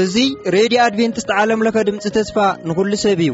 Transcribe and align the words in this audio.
እዙይ 0.00 0.26
ሬድዮ 0.54 0.78
ኣድቨንትስት 0.86 1.30
ዓለምለኸ 1.42 1.76
ድምፂ 1.88 2.02
ተስፋ 2.16 2.36
ንኹሉ 2.68 2.92
ሰብ 3.04 3.20
እዩ 3.26 3.32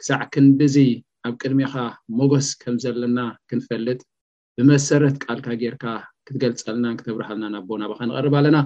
ክሳዕ 0.00 0.20
ክንብዙ 0.34 0.76
ኣብ 1.28 1.34
ቅድሚካ 1.42 1.74
መጎስ 2.18 2.48
ከም 2.60 2.74
ዘለና 2.84 3.18
ክንፈልጥ 3.48 4.00
ብመሰረት 4.56 5.16
ቃልካ 5.24 5.46
ጌርካ 5.62 5.84
ክትገልፀልናን 6.26 6.94
ክተብርሃልና 7.00 7.44
ናቦናባካ 7.54 8.00
ንቀርብ 8.08 8.34
ኣለና 8.38 8.58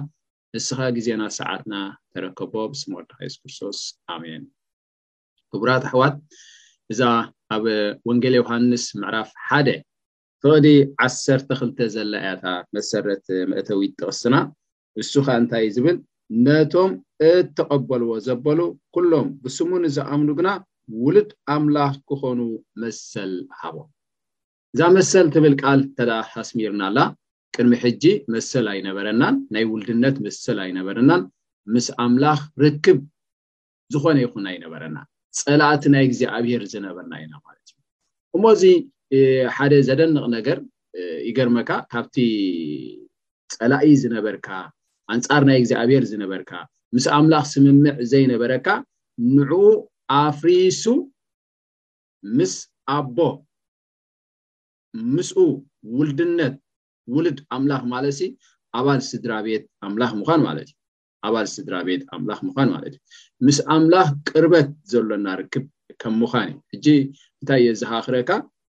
ንስኻ 0.55 0.79
ግዜና 0.97 1.21
ሰዓትና 1.37 1.73
ተረከቦ 2.13 2.53
ብስምቅርቲካ 2.71 3.19
ሱስ 3.31 3.35
ክርስቶስ 3.41 3.79
ኣሜን 4.15 4.43
ክቡራት 5.53 5.83
ኣሕዋት 5.89 6.15
እዛ 6.93 7.01
ኣብ 7.55 7.65
ወንጌል 8.11 8.35
ዮሃንስ 8.41 8.85
ምዕራፍ 9.01 9.29
ሓደ 9.47 9.67
ፍቅዲ 10.43 10.67
ዓሰርተ 11.07 11.49
ክልተ 11.59 11.79
ዘላ 11.97 12.13
እያታ 12.23 12.45
መሰረት 12.77 13.25
መእተዊት 13.51 13.93
ተቕስና 14.01 14.35
ንሱካ 14.99 15.27
እንታይ 15.41 15.67
ዝብል 15.75 15.97
ነቶም 16.45 16.91
እተቐበልዎ 17.29 18.11
ዘበሉ 18.27 18.59
ኩሎም 18.95 19.27
ብስሙ 19.43 19.69
ንዝኣምኑ 19.85 20.29
ግና 20.39 20.49
ውሉድ 21.03 21.29
ኣምላኽ 21.53 21.93
ክኾኑ 22.09 22.39
መሰል 22.81 23.33
ሃቦም 23.59 23.89
እዛ 24.75 24.81
መሰል 24.97 25.27
ትብል 25.35 25.53
ቃል 25.61 25.81
ተዳ 25.97 26.11
ኣስሚርና 26.41 26.81
ኣላ 26.89 26.99
ቅድሚ 27.55 27.71
ሕጂ 27.83 28.03
መሰል 28.33 28.65
ኣይነበረናን 28.73 29.35
ናይ 29.53 29.63
ውልድነት 29.71 30.15
መሰል 30.25 30.57
ኣይነበረናን 30.65 31.23
ምስ 31.73 31.87
ኣምላኽ 32.05 32.39
ርክብ 32.63 32.99
ዝኾነ 33.93 34.17
ይኹን 34.25 34.45
ኣይነበረና 34.51 34.97
ፀላእቲ 35.39 35.83
ናይ 35.95 36.05
ግዜ 36.11 36.21
ኣብሄር 36.37 36.63
ዝነበርና 36.73 37.13
ኢና 37.23 37.33
ማለት 37.47 37.65
እዩ 37.71 37.77
እሞ 38.35 38.43
እዚ 38.57 38.65
ሓደ 39.57 39.73
ዘደንቕ 39.89 40.23
ነገር 40.37 40.57
ይገርመካ 41.29 41.69
ካብቲ 41.93 42.15
ፀላኢ 43.57 43.87
ዝነበርካ 44.03 44.47
ኣንፃር 45.13 45.43
ናይ 45.49 45.57
እግዚኣብሔር 45.61 46.03
ዝነበርካ 46.11 46.51
ምስ 46.95 47.05
ኣምላኽ 47.17 47.45
ስምምዕ 47.53 47.95
ዘይነበረካ 48.11 48.67
ንዑኡ 49.35 49.67
ኣፍሪሱ 50.19 50.83
ምስ 52.37 52.53
ኣቦ 52.97 53.17
ምስኡ 55.15 55.39
ውልድነት 55.97 56.55
ውልድ 57.15 57.39
ኣምላኽ 57.55 57.83
ማለሲ 57.93 58.21
ኣባል 58.79 58.99
ስድራ 59.09 59.33
ቤት 59.47 59.63
ኣምላኽ 59.85 60.11
ምኳን 60.19 60.41
ማለት 60.47 60.67
እዩ 60.69 60.75
ኣባል 61.27 61.47
ስድራ 61.55 61.75
ቤት 61.87 62.01
ኣምላኽ 62.15 62.39
ምዃን 62.47 62.69
ማለት 62.75 62.93
እዩ 62.97 62.99
ምስ 63.45 63.57
ኣምላኽ 63.75 64.09
ቅርበት 64.29 64.69
ዘሎና 64.91 65.27
ርክብ 65.39 65.65
ከም 66.01 66.13
ምዃን 66.21 66.49
እዩ 66.51 66.65
ሕጂ 66.75 66.85
እንታይ 67.41 67.61
የ 67.67 67.71
ዘካኽረካ 67.81 68.31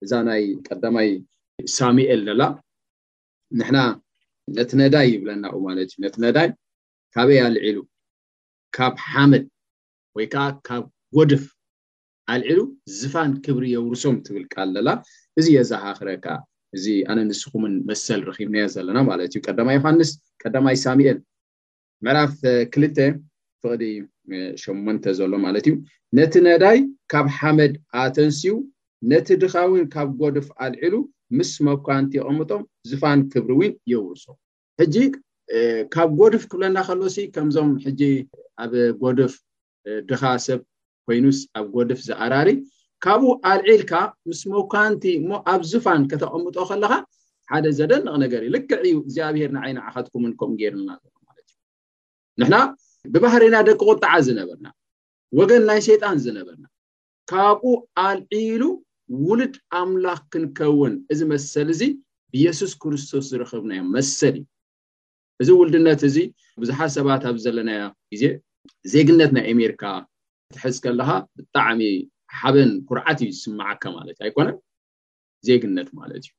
እዛ 0.06 0.12
ናይ 0.30 0.44
ቀዳማይ 0.68 1.10
ሳሙኤል 1.78 2.22
ዘላ 2.30 2.42
ንሕና 3.60 3.78
ነቲ 4.58 4.72
ነዳይ 4.82 5.06
ይብለናኡ 5.14 5.54
ማለት 5.68 5.88
እዩ 5.94 6.00
ነቲ 6.06 6.16
ነዳይ 6.26 6.50
ካበይ 7.14 7.40
ኣልዒሉ 7.46 7.78
ካብ 8.76 8.94
ሓመድ 9.12 9.44
ወይ 10.18 10.26
ከዓ 10.34 10.44
ካብ 10.68 10.84
ጎድፍ 11.16 11.44
ኣልዒሉ 12.34 12.60
ዝፋን 12.98 13.32
ክብሪ 13.46 13.66
የብርሶም 13.76 14.16
ትብልከ 14.26 14.54
ኣለላ 14.66 14.90
እዚ 15.40 15.48
የዛካክረካ 15.58 16.26
እዚ 16.78 16.86
ኣነ 17.12 17.20
ንስኹምን 17.30 17.74
መሰል 17.90 18.22
ረኪብናዮ 18.30 18.66
ዘለና 18.76 18.98
ማለት 19.10 19.28
እዩ 19.32 19.38
ቀዳማ 19.48 19.68
ዮሃንስ 19.78 20.12
ቀዳማ 20.44 20.66
ሳሚኤን 20.86 21.20
ምዕራፍ 22.06 22.36
ክልተ 22.74 22.98
ፍቅዲ 23.64 23.84
8ሞንተ 24.64 25.04
ዘሎ 25.20 25.32
ማለት 25.46 25.66
እዩ 25.70 25.76
ነቲ 26.20 26.34
ነዳይ 26.48 26.78
ካብ 27.12 27.28
ሓመድ 27.38 27.74
ኣተንስው 28.04 28.58
ነቲ 29.12 29.28
ድኻዊን 29.44 29.86
ካብ 29.94 30.10
ጎድፍ 30.22 30.48
ኣልዒሉ 30.66 30.94
ምስ 31.38 31.52
ሞኳንቲ 31.68 32.12
የቀምጦም 32.18 32.62
ዝፋን 32.90 33.20
ክብሪ 33.34 33.52
እውን 33.62 33.74
የውርሶ 33.92 34.26
ሕጂ 34.82 34.96
ካብ 35.94 36.10
ጎድፍ 36.20 36.44
ክብለና 36.52 36.78
ከሎሲ 36.88 37.18
ከምዞም 37.36 37.72
ሕጂ 37.86 38.02
ኣብ 38.64 38.72
ጎድፍ 39.02 39.34
ድኻ 40.10 40.22
ሰብ 40.46 40.62
ኮይኑስ 41.08 41.40
ኣብ 41.60 41.66
ጎድፍ 41.76 42.00
ዝኣራሪ 42.08 42.50
ካብኡ 43.06 43.30
ኣልዒልካ 43.52 43.92
ምስ 44.30 44.40
ሞካንቲ 44.54 45.04
እሞ 45.20 45.30
ኣብ 45.54 45.62
ዝፋን 45.72 46.04
ከተቐምጦ 46.12 46.56
ከለካ 46.70 46.94
ሓደ 47.52 47.66
ዘደንቕ 47.80 48.14
ነገር 48.24 48.42
ይልክዕ 48.48 48.80
እዩ 48.90 48.96
እግዚኣብሄር 49.04 49.50
ን 49.56 49.60
ዓይኒ 49.64 49.78
ዓካትኩምምን 49.90 50.32
ከምኡ 50.40 50.58
ጌርልና 50.62 50.90
ማለት 51.28 51.48
እዩ 51.52 51.58
ንሕና 52.42 52.56
ብባህሪና 53.16 53.56
ደቂ 53.70 53.82
ቁጣዓ 53.92 54.14
ዝነበርና 54.28 54.68
ወገን 55.40 55.62
ናይ 55.70 55.82
ሸይጣን 55.88 56.18
ዝነበርና 56.26 56.66
ካብኡ 57.32 57.72
ኣልዒሉ 58.06 58.62
ውሉድ 59.28 59.56
ኣምላኽ 59.80 60.20
ክንከውን 60.34 60.94
እዚ 61.14 61.20
መሰል 61.32 61.68
እዚ 61.76 61.82
ብየሱስ 62.34 62.72
ክርስቶስ 62.82 63.26
ዝረክብናዮ 63.32 63.82
መሰል 63.96 64.36
እዩ 64.40 64.46
እዚ 65.44 65.50
ውልድነት 65.60 66.02
እዚ 66.10 66.18
ብዙሓት 66.64 66.92
ሰባት 66.98 67.24
ኣብ 67.30 67.38
ዘለና 67.44 67.72
ግዜ 68.14 68.24
ዜግነት 68.94 69.32
ናይ 69.36 69.46
ኣሜርካ 69.54 69.84
ክትሕዝ 70.50 70.78
ከለካ 70.84 71.10
ብጣዕሚ 71.38 71.82
ሓበን 72.40 72.72
ኩርዓት 72.88 73.18
እዩ 73.26 73.30
ዝስማዓካ 73.38 73.84
ማለት 73.98 74.16
እዩ 74.20 74.26
ኣይኮነን 74.30 74.58
ዜግነት 75.50 75.90
ማለት 76.00 76.18
እዩ 76.26 76.30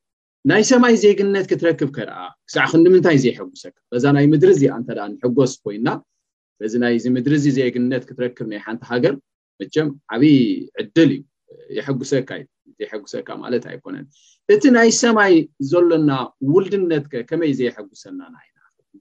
ናይ 0.51 0.63
ሰማይ 0.71 0.95
ዜግነት 1.03 1.47
ክትረክብ 1.51 1.89
ከርአ 1.97 2.19
ክሳዕ 2.49 2.67
ክንድምንታይ 2.73 3.17
እዚ 3.19 3.25
ይሐጉሰካ 3.33 3.77
እዛ 3.99 4.05
ናይ 4.17 4.27
ምድሪ 4.33 4.51
እዚ 4.57 4.65
እንተ 4.79 4.89
ንሕጎስ 5.15 5.53
ኮይና 5.65 5.89
እዚ 6.67 6.75
ናይዚ 6.85 7.05
ምድሪ 7.17 7.33
እዚ 7.41 7.47
ዜግነት 7.59 8.05
ክትረክብ 8.11 8.47
ናይ 8.53 8.61
ሓንቲ 8.67 8.83
ሃገር 8.91 9.15
መቸም 9.61 9.89
ዓብይ 10.17 10.37
ዕድል 10.83 11.11
እዩ 11.17 11.23
የሐጉሰካ 11.81 12.29
እዩ 12.41 12.45
ዘይሐጉሰካ 12.79 13.29
ማለት 13.43 13.65
ኣይኮነን 13.71 14.07
እቲ 14.55 14.63
ናይ 14.77 14.91
ሰማይ 15.01 15.35
ዘሎና 15.71 16.11
ውልድነት 16.53 17.05
ከ 17.13 17.23
ከመይ 17.31 17.53
ዘይሐጉሰናና 17.61 18.35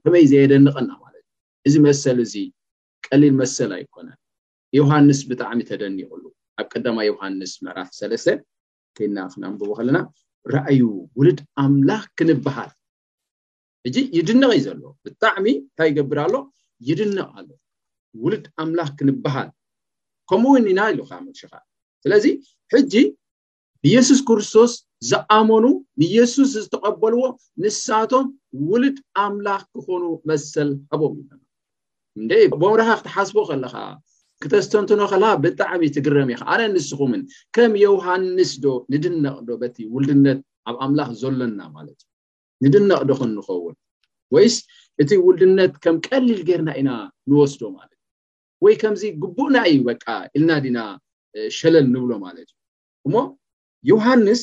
ከመይ 0.05 0.25
ዘየደንቅና 0.31 0.89
ማለት 1.03 1.23
እዩ 1.67 1.67
እዚ 1.67 1.75
መሰሊ 1.87 2.17
እዚ 2.27 2.35
ቀሊል 3.07 3.33
መሰል 3.41 3.71
ኣይኮነን 3.77 4.17
ዮሃንስ 4.79 5.19
ብጣዕሚ 5.29 5.59
ተደኒቁሉ 5.71 6.23
ኣብ 6.61 6.67
ቀዳማ 6.73 6.97
ዮሃንስ 7.11 7.51
መራፍ 7.65 7.89
ሰለስተ 7.99 8.27
ከና 8.97 9.17
ፍና 9.33 9.43
ንብቦ 9.51 9.69
ከለና 9.79 9.97
ራእዩ 10.55 10.81
ውሉድ 11.19 11.39
ኣምላኽ 11.63 12.03
ክንበሃል 12.17 12.71
ሕጂ 13.85 13.97
ይድንቅ 14.17 14.49
እዩ 14.57 14.63
ዘለዎ 14.67 14.89
ብጣዕሚ 15.05 15.45
እንታይ 15.61 15.87
ይገብር 15.91 16.19
ኣሎ 16.25 16.35
ይድንቅ 16.89 17.27
ኣሎ 17.39 17.49
ውሉድ 18.23 18.45
ኣምላኽ 18.63 18.89
ክንበሃል 18.99 19.49
ከምኡውን 20.29 20.67
ኢና 20.73 20.79
ሉካ 20.99 21.11
መልሽካ 21.25 21.53
ስለዚ 22.03 22.25
ኢየሱስ 23.87 24.19
ክርስቶስ 24.27 24.71
ዝኣመኑ 25.09 25.65
ንኢየሱስ 26.01 26.49
ዝተቀበልዎ 26.61 27.23
ንሳቶም 27.63 28.25
ውሉድ 28.69 28.97
ኣምላኽ 29.23 29.61
ክኾኑ 29.75 30.03
መሰል 30.29 30.69
ሃቦም 30.93 31.13
ዩ 31.19 31.25
እንደ 32.19 32.31
ቦምርኻ 32.61 32.87
ክትሓስቦ 32.99 33.37
ከለካ 33.49 33.75
ክተስተንትኖ 34.43 35.01
ከላ 35.11 35.25
ብጣዕሚ 35.43 35.83
ትግረም 35.95 36.29
ኢከኣነ 36.35 36.61
ንስኹምን 36.75 37.21
ከም 37.55 37.71
ዮውሃንስ 37.83 38.51
ዶ 38.63 38.73
ንድነቅ 38.93 39.35
ዶ 39.47 39.57
በቲ 39.61 39.77
ውልድነት 39.95 40.39
ኣብ 40.69 40.75
ኣምላኽ 40.85 41.09
ዘሎና 41.21 41.59
ማለት 41.77 41.99
እዩ 42.65 42.67
ንድነቅ 42.67 43.01
ዶ 43.09 43.13
ክንኸውን 43.21 43.75
ወይስ 44.35 44.57
እቲ 45.01 45.11
ውልድነት 45.27 45.73
ከም 45.83 45.95
ቀሊል 46.07 46.41
ገርና 46.49 46.69
ኢና 46.81 46.89
ንወስዶ 47.29 47.61
ማለት 47.77 47.97
እዩ 48.01 48.03
ወይ 48.65 48.73
ከምዚ 48.81 49.03
ግቡእናይ 49.23 49.73
በቃ 49.89 50.05
ኢልና 50.37 50.51
ድና 50.65 50.79
ሸለል 51.59 51.87
ንብሎ 51.95 52.11
ማለት 52.27 52.47
እዩ 52.49 53.09
እሞ 53.09 53.15
ዮሃንስ 53.89 54.41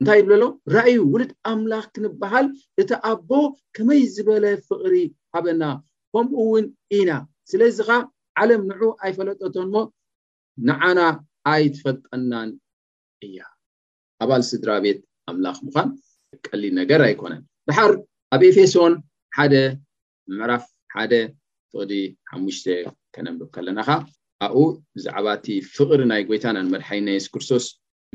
እንታይ 0.00 0.18
ይብለሎ 0.20 0.42
ራእዩ 0.76 0.96
ውሉድ 1.12 1.30
ኣምላኽ 1.50 1.84
ክንበሃል 1.94 2.46
እቲ 2.82 2.90
ኣቦ 3.10 3.30
ከመይ 3.76 4.00
ዝበለ 4.14 4.44
ፍቅሪ 4.68 4.94
ሃበና 5.34 5.62
ከምኡ 6.12 6.34
እውን 6.44 6.66
ኢና 6.98 7.10
ስለዚ 7.50 7.78
ኻ 7.88 7.96
ዓለም 8.40 8.62
ንዑ 8.70 8.82
ኣይፈለጠቶን 9.04 9.68
ሞ 9.74 9.82
ንዓና 10.68 10.98
ኣይትፈልጠናን 11.52 12.50
እያ 13.26 13.38
ኣባል 14.24 14.42
ስድራ 14.50 14.70
ቤት 14.84 15.00
ኣምላኽ 15.30 15.56
ምኳን 15.66 15.88
ቀሊል 16.48 16.74
ነገር 16.80 17.00
ኣይኮነን 17.08 17.42
ብሓር 17.70 17.92
ኣብ 18.34 18.42
ኤፌሶን 18.50 18.94
ሓደ 19.38 19.54
ምዕራፍ 20.36 20.64
ሓደ 20.94 21.12
ፍቅዲ 21.72 21.92
ሓሙሽተ 22.30 22.66
ከነምርብ 23.16 23.50
ከለናካ 23.56 23.90
ኣብኡ 24.46 24.62
ብዛዕባ 24.96 25.26
እቲ 25.38 25.46
ፍቅሪ 25.76 26.00
ናይ 26.12 26.22
ጎይታና 26.28 26.56
ንመድሓይና 26.66 27.08
የሱስ 27.16 27.28
ክርስቶስ 27.34 27.66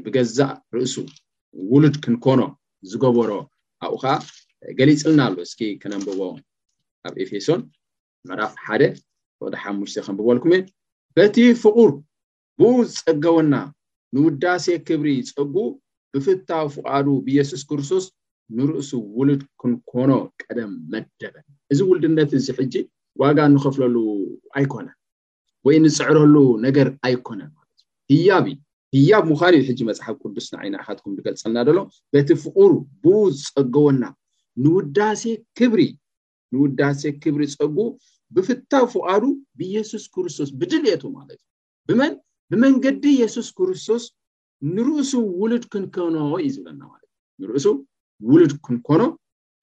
ብገዛእ 0.04 0.52
ርእሱ 0.76 0.96
ውሉድ 1.72 1.96
ክንኮኖ 2.04 2.42
ዝገበሮ 2.92 3.30
ኣብኡ 3.86 4.02
ከዓ 4.04 4.14
ገሊፅልና 4.78 5.20
ኣሎ 5.28 5.36
እስኪ 5.48 5.60
ክነንብቦም 5.82 6.38
ኣብ 7.08 7.14
ኤፌሶን 7.24 7.62
ምዕራፍ 8.30 8.54
ሓደ 8.66 8.82
ወቅዲ 9.44 9.56
ሓሙሽተ 9.64 9.98
ከንብበልኩም 10.06 10.52
እ 10.58 10.60
በቲ 11.18 11.36
ፍቁር 11.64 11.90
ብኡ 12.60 12.72
ዝፀገበና 12.94 13.54
ንውዳሴ 14.16 14.66
ክብሪ 14.88 15.08
ይፀጉኡ 15.20 15.58
ብፍታዊ 16.14 16.66
ፍቃዱ 16.76 17.06
ብየሱስ 17.26 17.62
ክርስቶስ 17.70 18.06
ንርእሱ 18.58 18.92
ውሉድ 19.18 19.42
ክንኮኖ 19.62 20.12
ቀደም 20.42 20.72
መደበን 20.94 21.46
እዚ 21.72 21.80
ውልድነት 21.90 22.32
እዚሕጂ 22.40 22.74
ዋጋ 23.24 23.38
ንኽፍለሉ 23.56 23.96
ኣይኮነን 24.58 24.98
ወይ 25.66 25.76
ንፅዕረሉ 25.86 26.36
ነገር 26.66 26.88
ኣይኮነን 27.08 27.50
ማለትእዩ 27.58 27.86
ህያብ 28.14 28.46
ህያብ 28.96 29.24
ምዃንእዩ 29.32 29.64
ሕጂ 29.68 29.80
መፅሓፍ 29.90 30.16
ቅዱስ 30.24 30.46
ንዓይ 30.54 30.70
ናዕካትኩም 30.74 31.12
ዝገልፀልና 31.18 31.58
ደሎ 31.68 31.78
በቲ 32.14 32.30
ፍቁር 32.44 32.72
ብኡ 33.04 33.18
ዝፀገቦና 33.42 34.04
ንውሴ 34.64 35.22
ብሪ 35.74 35.82
ንውዳሴ 36.54 37.02
ክብሪ 37.24 37.44
ፀጉቡ 37.54 37.80
ብፍታ 38.36 38.72
ፉቃዱ 38.94 39.24
ብየሱስ 39.60 40.04
ክርስቶስ 40.16 40.50
ብድልኤቱ 40.60 41.04
ማለት 41.18 41.40
እዩ 41.42 41.96
ብንብመንገዲ 42.00 43.06
የሱስ 43.22 43.48
ክርስቶስ 43.60 44.04
ንርእሱ 44.74 45.12
ውሉድ 45.44 45.64
ክንከኖ 45.76 46.16
እዩ 46.42 46.50
ዝብለና 46.56 46.82
ማለት 46.92 47.10
እዩ 47.10 47.44
ንርእሱ 47.44 47.66
ውሉድ 48.32 48.54
ክንኮኖ 48.68 49.02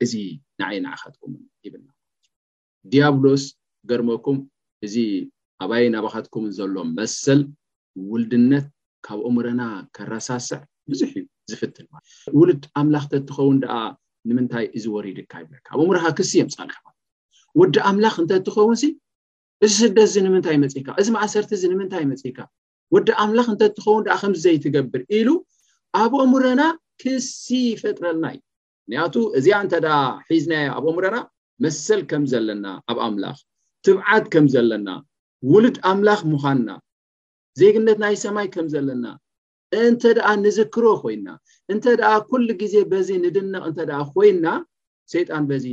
እዚ 0.06 0.14
ንዓይ 0.60 0.76
ናዕካትኩም 0.86 1.34
ሂብልና 1.64 1.88
ለትእዩ 1.98 2.90
ድያብሎስ 2.92 3.44
ገርመኩም 3.90 4.38
እዚ 4.88 4.96
ኣባይ 5.64 5.84
ናባካትኩምን 5.96 6.50
ዘሎ 6.60 6.74
መስል 6.96 7.40
ውልድነት 8.10 8.66
ካብ 9.06 9.18
እምረና 9.28 9.62
ከራሳስዕ 9.96 10.58
ብዙሕ 10.90 11.10
እዩ 11.20 11.22
ዝፍትል 11.50 11.86
ውሉድ 12.38 12.62
ኣምላኽ 12.80 13.04
ተትኸውን 13.12 13.58
ደኣ 13.64 13.74
ንምንታይ 14.28 14.64
እዝወሪድካ 14.78 15.32
ይብለካ 15.42 15.66
ኣብ 15.74 15.80
እምረካ 15.84 16.04
ክስ 16.18 16.30
እየምፃልካ 16.36 16.76
ማለት 16.86 16.98
ዩ 17.56 17.60
ወዲ 17.60 17.74
ኣምላኽ 17.90 18.14
እንተትኸውን 18.22 18.76
እዚ 18.76 18.90
ስደት 19.80 19.98
እዚ 20.08 20.14
ንምንታይ 20.26 20.56
መፅካ 20.64 20.86
እዚ 21.00 21.06
ማእሰርቲ 21.16 21.50
እዚ 21.58 21.62
ንምንታይ 21.72 22.04
መፅኢካ 22.12 22.38
ወዲ 22.94 23.08
ኣምላኽ 23.22 23.46
እንተትኸውን 23.54 24.02
ድኣ 24.06 24.14
ከምዘይትገብር 24.22 25.02
ኢሉ 25.18 25.28
ኣብ 26.02 26.12
ኦምረና 26.24 26.62
ክሲ 27.02 27.46
ይፈጥረልና 27.72 28.24
እዩ 28.34 28.40
ምክንያቱ 28.82 29.14
እዚኣ 29.38 29.56
እንተዳ 29.64 29.88
ሒዝና 30.30 30.52
ኣብ 30.78 30.84
ኦምሮና 30.92 31.16
መሰል 31.64 32.00
ከምዘለና 32.10 32.66
ኣብ 32.90 32.98
ኣምላኽ 33.08 33.38
ትብዓት 33.86 34.24
ከም 34.34 34.46
ዘለና 34.54 34.88
ውሉድ 35.52 35.76
ኣምላኽ 35.90 36.20
ምዃንና 36.32 36.68
ዜግነት 37.60 37.98
ናይ 38.04 38.14
ሰማይ 38.24 38.46
ከም 38.54 38.66
ዘለና 38.74 39.04
እንተ 39.84 40.02
ደኣ 40.16 40.28
ንዝክሮ 40.44 40.84
ኮይና 41.02 41.28
እንተደኣ 41.72 42.10
ኩሉ 42.28 42.48
ግዜ 42.62 42.74
በዚ 42.90 43.08
ንድነቅ 43.24 43.62
እንተደ 43.70 43.90
ኮይና 44.14 44.46
ሰይጣን 45.12 45.44
በዚ 45.50 45.64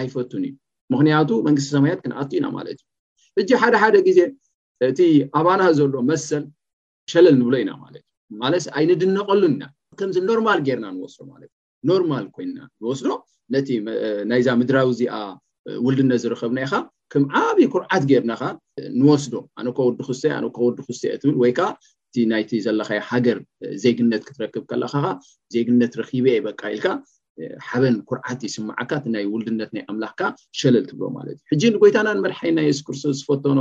ኣይፈቱን 0.00 0.44
እዩ 0.48 0.54
ምክንያቱ 0.92 1.30
መንግስቲ 1.46 1.68
ሰማያት 1.76 2.00
ክንኣቱ 2.04 2.30
ኢና 2.38 2.46
ማለት 2.56 2.78
እዩ 3.38 3.44
እጅ 3.44 3.50
ሓደ 3.62 3.74
ሓደ 3.82 3.96
ግዜ 4.08 4.20
እቲ 4.88 5.00
ኣባና 5.40 5.62
ዘሎ 5.78 5.94
መሰል 6.10 6.44
ሸለል 7.12 7.36
ንብሎ 7.40 7.54
ኢና 7.62 7.70
ማለትእዩ 7.82 8.36
ማለሰ 8.42 8.64
ኣይ 8.78 8.84
ንድነቀሉን 8.90 9.54
ኢና 9.56 9.64
ከምዚ 10.00 10.16
ኖርማል 10.30 10.60
ጌርና 10.68 10.86
ንወስዶ 10.96 11.18
ማለት 11.32 11.50
ኖርማል 11.90 12.26
ኮይና 12.36 12.58
ንወስዶ 12.82 13.08
ነቲ 13.54 13.68
ናይዛ 14.30 14.48
ምድራዊ 14.62 14.88
እዚኣ 14.94 15.14
ውልድነት 15.86 16.20
ዝረከብና 16.24 16.58
ኢካ 16.66 16.72
ከም 17.12 17.24
ዓብይ 17.42 17.66
ኩርዓት 17.72 18.02
ጌርናካ 18.10 18.42
ንወስዶ 19.00 19.34
ኣነኮ 19.58 19.78
ወዲ 19.88 19.98
ክስት 20.06 20.22
ኣነኮ 20.38 20.56
ወዲ 20.66 20.78
ክስትዮ 20.86 21.10
ትብል 21.22 21.36
ወይ 21.42 21.52
ከዓ 21.58 21.66
እቲ 22.08 22.14
ናይቲ 22.30 22.50
ዘለካይ 22.64 23.00
ሃገር 23.10 23.38
ዜግነት 23.82 24.22
ክትረክብ 24.28 24.64
ከለካ 24.70 24.94
ኸ 25.04 25.12
ዜግነት 25.54 25.92
ረኪብየ 26.00 26.32
ይበቃ 26.38 26.60
ኢልካ 26.74 26.86
ሓበን 27.66 27.96
ኩርዓት 28.08 28.40
ይስማዓካ 28.48 28.90
እ 29.06 29.10
ናይ 29.14 29.24
ውልድነት 29.32 29.70
ናይ 29.76 29.82
ኣምላኽካ 29.92 30.20
ሸለል 30.58 30.84
ትብሎ 30.90 31.04
ማለት 31.18 31.36
እዩ 31.40 31.44
ሕጂ 31.52 31.62
ንጎይታናን 31.74 32.18
መድሓይናይ 32.24 32.66
የሱ 32.70 32.80
ክርስቶ 32.88 33.04
ዝፈተኖ 33.20 33.60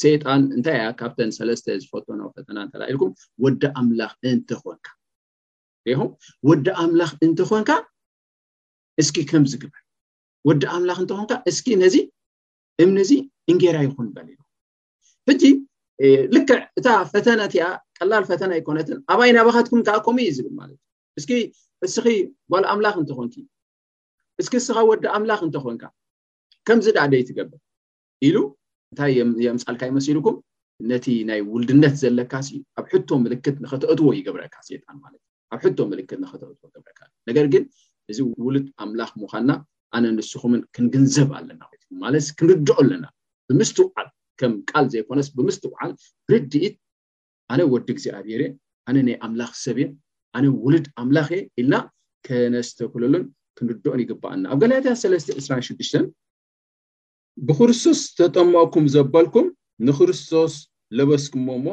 ሴጣን 0.00 0.42
እንታይ 0.56 0.76
ያ 0.82 0.84
ካብተን 1.00 1.30
ሰለስተ 1.38 1.66
ዝፈተኖ 1.82 2.20
ፈተና 2.34 2.58
እተላኢልኩም 2.66 3.10
ወዲ 3.46 3.62
ኣምላኽ 3.80 4.12
እንትኮንካ 4.32 4.86
ኹም 6.00 6.10
ወዲ 6.48 6.66
ኣምላኽ 6.84 7.10
እንትኮንካ 7.28 7.70
እስኪ 9.04 9.16
ከምዝግበር 9.32 9.82
ወዲ 10.50 10.62
ኣምላኽ 10.76 10.98
እንትኾንካ 11.04 11.32
ስኪ 11.58 11.70
ነዚ 11.84 11.96
እምኒዚ 12.84 13.10
እንጌራ 13.50 13.76
ይኹን 13.84 14.08
በሊኢሎ 14.16 14.40
ሕጂ 15.28 15.42
ልክዕ 16.36 16.58
እታ 16.78 16.88
ፈተና 17.12 17.38
እቲኣ 17.48 17.66
ቀላል 17.98 18.24
ፈተና 18.30 18.52
ይኮነትን 18.58 18.98
ኣባይ 19.12 19.30
ናባኻትኩም 19.36 19.80
ከዓ 19.86 19.94
ከም 20.06 20.16
እዩ 20.24 20.32
ዝብል 20.36 20.54
ማለት 20.60 20.78
እዩ 20.80 21.20
እስኪ 21.20 21.30
ንስኪ 21.84 22.08
ጓል 22.54 22.64
ኣምላኽ 22.72 22.96
እንትኮን 23.02 23.28
እስኪ 24.42 24.54
ስኻ 24.66 24.76
ወዲ 24.90 25.04
ኣምላኽ 25.16 25.40
እንተኮንካ 25.46 25.82
ከምዚ 26.68 26.86
ዳ 26.96 27.00
ደይ 27.12 27.22
ትገብር 27.28 27.60
ኢሉ 28.28 28.36
እንታይ 28.90 29.12
የምፃልካ 29.46 29.82
ይመሲልኩም 29.90 30.36
ነቲ 30.90 31.06
ናይ 31.30 31.40
ውልድነት 31.52 31.94
ዘለካ 32.02 32.32
ሲ 32.48 32.50
ኣብ 32.80 32.84
ሕቶ 32.92 33.08
ምልክት 33.24 33.56
ንክተእጥዎ 33.64 34.08
ይገብረካ 34.18 34.54
ሴጣን 34.68 34.96
ማለትእዩ 35.04 35.28
ኣብ 35.54 35.60
ሕቶ 35.66 35.78
ምልክት 35.92 36.18
ንክተጥዎ 36.24 36.50
ይግብረካ 36.54 37.00
ነገር 37.30 37.46
ግን 37.54 37.64
እዚ 38.12 38.18
ውሉድ 38.46 38.66
ኣምላኽ 38.84 39.10
ምኳና 39.22 39.50
ኣነ 39.96 40.04
ንስኹምን 40.18 40.62
ክንግንዘብ 40.76 41.28
ኣለና 41.38 41.62
ማለስ 42.02 42.26
ክንርድኦ 42.38 42.76
ኣለና 42.82 43.04
ብምስትዋዓል 43.48 44.08
ከም 44.40 44.52
ቃል 44.70 44.86
ዘይኮነስ 44.92 45.28
ብምስትቁዓል 45.36 45.90
ርድኢት 46.32 46.76
ኣነ 47.54 47.60
ወዲ 47.72 47.88
እግዚኣብሄር 47.94 48.42
ኣነ 48.90 48.96
ናይ 49.08 49.16
ኣምላኽ 49.26 49.52
ሰብ 49.64 49.78
ኣነ 50.36 50.44
ውሉድ 50.64 50.86
ኣምላኽ 51.02 51.28
እየ 51.36 51.44
ኢልና 51.60 51.74
ከነስተክለሉን 52.26 53.24
ክንርድኦን 53.58 54.00
ይግባኣልና 54.04 54.46
ኣብ 54.54 54.58
ገላትያስ 54.62 55.02
3ተ 55.08 55.28
26 55.38 56.10
ብክርስቶስ 57.46 57.98
ዝተጠመቕኩም 58.08 58.84
ዘበልኩም 58.94 59.46
ንክርስቶስ 59.86 60.54
ለበስኩሞ 60.98 61.48
እሞ 61.58 61.66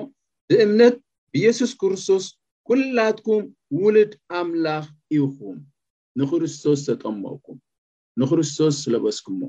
ብእምነት 0.50 0.96
ብየሱስ 1.34 1.72
ክርስቶስ 1.82 2.24
ኩላትኩም 2.70 3.42
ውሉድ 3.84 4.12
ኣምላኽ 4.40 4.86
ይኹም 5.18 5.58
ንክርስቶስ 6.22 6.80
ተጠመቕኩም 6.90 7.58
ንክርስቶስ 8.22 8.78
ለበስኩምሞ 8.96 9.42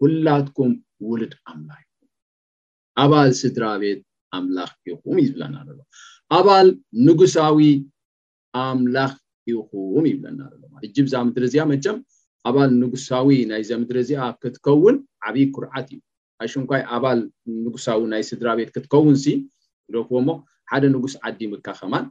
ኩላትኩም 0.00 0.72
ውሉድ 1.08 1.32
ኣምላ 1.50 1.70
ይኹም 1.82 2.06
ኣባል 3.04 3.30
ስድራ 3.40 3.64
ቤት 3.82 4.00
ኣምላኽ 4.36 4.72
ይኹም 4.90 5.16
ዝብለና 5.26 5.54
ሎማ 5.68 5.80
ኣባል 6.38 6.68
ንጉሳዊ 7.06 7.58
ኣምላኽ 8.64 9.12
ይኹም 9.52 10.04
ይብለና 10.10 10.40
ሎ 10.50 10.82
እጅብ 10.86 11.06
ዛ 11.12 11.22
ምድሪ 11.28 11.44
እዚኣ 11.48 11.62
መቸም 11.72 11.96
ኣባል 12.48 12.70
ንጉሳዊ 12.82 13.28
ናይዚ 13.50 13.70
ምድሪ 13.82 13.98
እዚኣ 14.04 14.22
ክትከውን 14.42 14.96
ዓብይ 15.28 15.46
ኩርዓት 15.56 15.88
እዩ 15.94 16.00
ኣይሽንኳይ 16.44 16.82
ኣባል 16.96 17.20
ንጉሳዊ 17.64 18.00
ናይ 18.12 18.22
ስድራ 18.30 18.48
ቤት 18.60 18.70
ክትከውን 18.76 19.16
ሲ 19.24 19.34
ደክዎ 19.94 20.16
ሞ 20.26 20.30
ሓደ 20.70 20.84
ንጉስ 20.96 21.14
ዓዲ 21.28 21.40
ምካከማን 21.54 22.04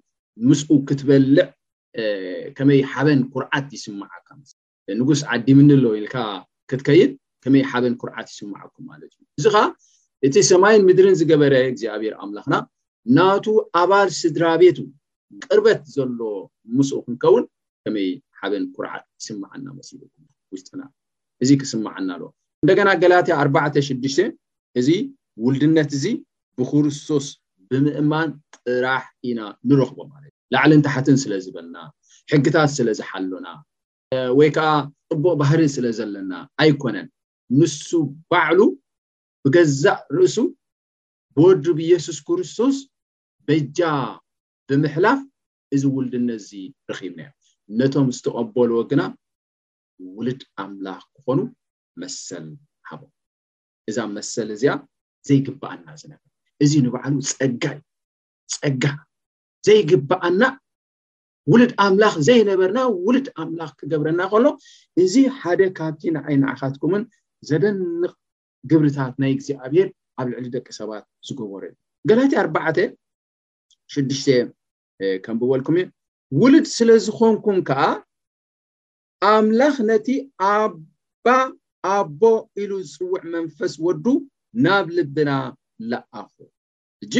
ምስ 0.48 0.62
ክትበልዕ 0.90 1.46
ከመይ 2.58 2.82
ሓበን 2.92 3.22
ኩርዓት 3.34 3.68
ይስማዓካ 3.78 4.28
ንጉስ 5.00 5.22
ዓዲ 5.34 5.48
ምንኣሎው 5.60 5.94
ኢልካ 6.00 6.16
ክትከይድ 6.72 7.12
ከመይ 7.44 7.64
ሓበን 7.72 7.96
ኩርዓት 8.02 8.28
ይስማዓኩም 8.34 8.86
ማለት 8.92 9.12
እዩ 9.16 9.20
እዚ 9.42 9.46
ከዓ 9.54 9.64
እቲ 10.28 10.36
ሰማይን 10.52 10.84
ምድርን 10.88 11.16
ዝገበረ 11.20 11.54
እግዚኣብር 11.72 12.14
ኣምላኽና 12.26 12.56
ናቱ 13.18 13.46
ኣባል 13.82 14.10
ስድራ 14.22 14.46
ቤቱ 14.62 14.78
ቅርበት 15.46 15.82
ዘሎ 15.96 16.22
ምስኡ 16.78 16.98
ክንከውን 17.06 17.44
ከመይ 17.84 18.10
ሓበን 18.40 18.64
ኩርዓት 18.76 19.06
ይስማዓና 19.22 19.66
መስም 19.78 20.00
ውስጥና 20.56 20.82
እዚ 21.44 21.50
ክስማዓና 21.62 22.10
ኣለዎ 22.18 22.30
እንደገና 22.64 22.90
ገላትያ 23.04 23.34
46ሽ 23.46 24.18
እዚ 24.80 24.90
ውልድነት 25.46 25.92
እዚ 25.98 26.06
ብክርስቶስ 26.60 27.26
ብምእማን 27.72 28.30
ጥራሕ 28.58 29.04
ኢና 29.30 29.40
ንረክቦ 29.70 30.00
ማለት 30.14 30.32
እዩ 30.34 30.36
ላዕሊንታሕትን 30.56 31.18
ስለ 31.24 31.32
ዝበልና 31.46 31.78
ሕግታት 32.34 32.70
ስለዝሓሉና 32.78 33.48
ወይ 34.40 34.50
ከዓ 34.56 34.72
ፅቡቅ 35.12 35.34
ባህሪ 35.42 35.62
ስለ 35.76 35.86
ዘለና 35.98 36.34
ኣይኮነን 36.64 37.08
ንሱ 37.60 37.90
ባዕሉ 38.32 38.60
ብገዛእ 39.44 40.00
ርእሱ 40.18 40.38
ብወድ 41.38 41.66
ብኢየሱስ 41.78 42.18
ክርስቶስ 42.28 42.78
በጃ 43.48 43.80
ብምሕላፍ 44.68 45.20
እዚ 45.76 45.84
ውልድነት 45.96 46.36
እዚ 46.44 46.52
ርኪብናዮ 46.94 47.30
ነቶም 47.80 48.08
ዝተቀበልዎ 48.16 48.78
ግና 48.92 49.02
ውሉድ 50.18 50.42
ኣምላኽ 50.64 51.02
ክኾኑ 51.16 51.40
መሰል 52.02 52.48
ሃቦ 52.90 53.02
እዛብ 53.90 54.10
መሰል 54.18 54.50
እዚኣ 54.56 54.74
ዘይግባኣና 55.28 55.88
ዝነበር 56.02 56.32
እዚ 56.64 56.72
ንባዕሉ 56.86 57.16
ፀጋ 57.38 57.64
እዩ 57.72 58.56
ፀጋ 58.62 58.84
ዘይግባኣና 59.68 60.44
ውሉድ 61.52 61.72
ኣምላኽ 61.84 62.14
ዘይነበርና 62.28 62.80
ውሉድ 63.06 63.28
ኣምላኽ 63.42 63.72
ክገብረና 63.80 64.22
ከሎ 64.32 64.46
እዚ 65.04 65.14
ሓደ 65.40 65.60
ካብቲንዓይናዓኻትኩምን 65.78 67.04
ዘደንቕ 67.50 68.12
ግብርታት 68.72 69.16
ናይ 69.22 69.32
እግዚኣብሔር 69.36 69.88
ኣብ 70.20 70.28
ልዕሊ 70.32 70.46
ደቂ 70.56 70.68
ሰባት 70.80 71.04
ዝገበረ 71.28 71.64
እዩ 71.70 71.76
ገላትያ 72.10 72.40
4 72.46 72.82
6ሽ 73.96 74.26
ከምብበልኩም 75.26 75.76
እ 75.82 75.84
ውሉድ 76.42 76.66
ስለ 76.78 76.90
ዝኮንኩም 77.06 77.58
ከዓ 77.68 77.82
ኣምላኽ 79.32 79.76
ነቲ 79.90 80.08
ኣባ 80.54 81.28
ኣቦ 81.96 82.22
ኢሉ 82.62 82.72
ዝፅውዕ 82.90 83.22
መንፈስ 83.36 83.74
ወዱ 83.86 84.06
ናብ 84.66 84.86
ልብና 84.98 85.30
ላኣኹ 85.92 86.34
እጂ 87.06 87.14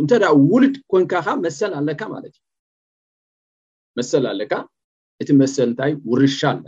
እንተደ 0.00 0.24
ውሉድ 0.52 0.74
ኮንካ 0.92 1.12
ከዓ 1.24 1.34
መሰል 1.44 1.72
ኣለካ 1.80 2.00
ማለት 2.14 2.34
እዩ 2.36 2.46
መሰል 4.02 4.24
ኣለካ 4.32 4.52
እቲ 5.22 5.28
መሰል 5.42 5.68
እንታይ 5.70 5.92
ውርሻ 6.10 6.40
ኣለ 6.52 6.64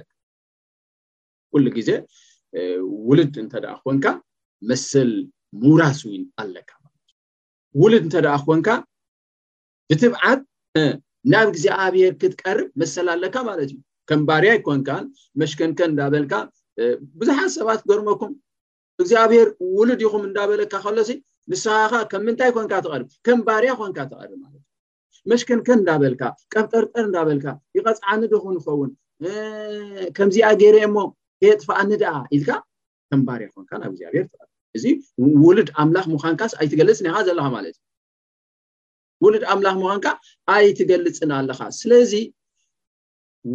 ሉ 1.65 1.69
ግዜ 1.77 1.89
ውሉድ 3.09 3.35
እንተደኣ 3.43 3.73
ኮንካ 3.87 4.07
መስል 4.71 5.11
ምውራስ 5.63 6.01
ኣለካ 6.43 6.71
ማለት 6.85 7.05
እዩ 7.13 7.17
ውሉድ 7.83 8.03
እንተደኣ 8.07 8.35
ኮንካ 8.49 8.69
ብትብዓት 9.91 10.41
ናብ 11.33 11.47
እግዚኣብሄር 11.53 12.13
ክትቀርብ 12.21 12.69
መሰል 12.81 13.09
ኣለካ 13.15 13.37
ማለት 13.49 13.65
እዩ 13.73 13.77
ከም 14.11 14.21
ባርያ 14.29 14.53
ይኮንካ 14.59 14.91
መሽከንከን 15.41 15.91
እንዳበልካ 15.93 16.33
ብዙሓት 17.21 17.51
ሰባት 17.59 17.81
ገርመኩም 17.89 18.33
እግዚኣብሔር 19.03 19.49
ውሉድ 19.79 20.01
ይኹም 20.07 20.23
እንዳበለካ 20.29 20.73
ከሎ 20.85 20.97
ንስኻካ 21.51 21.95
ከም 22.11 22.23
ምንታይ 22.29 22.51
ኮንካ 22.57 22.73
ትር 22.87 23.03
ከም 23.27 23.39
ባርያ 23.47 23.71
ኮንካ 23.81 23.99
ትቀርብ 24.11 24.33
ማለት 24.43 24.63
እዩ 25.15 25.23
መሽከንከን 25.33 25.81
እዳበልካ 25.85 26.23
ቀብጠርጠር 26.55 27.05
እዳበልካ 27.11 27.47
ይቀፃዓኒ 27.79 28.23
ዶኩን 28.33 28.57
ይኸውን 28.59 28.91
ከምዚኣ 30.17 30.49
ገይርአሞ 30.61 30.97
ከየጥፋኣኒ 31.41 31.91
ደኣ 32.03 32.17
ኢልካ 32.37 32.51
ተንባርያ 33.11 33.47
ኮንካ 33.55 33.71
ናብ 33.81 33.91
እግዚኣብሄር 33.95 34.27
እዚ 34.77 34.85
ውሉድ 35.45 35.69
ኣምላኽ 35.83 36.05
ሙዃንካስ 36.15 36.53
ኣይትገልፅን 36.61 37.07
ኢካ 37.11 37.17
ዘለካ 37.29 37.47
ማለት 37.55 37.77
እዩ 37.77 37.83
ውሉድ 39.25 39.45
ኣምላኽ 39.53 39.75
ምኳንካ 39.83 40.07
ኣይትገልፅን 40.55 41.31
ኣለካ 41.39 41.61
ስለዚ 41.79 42.13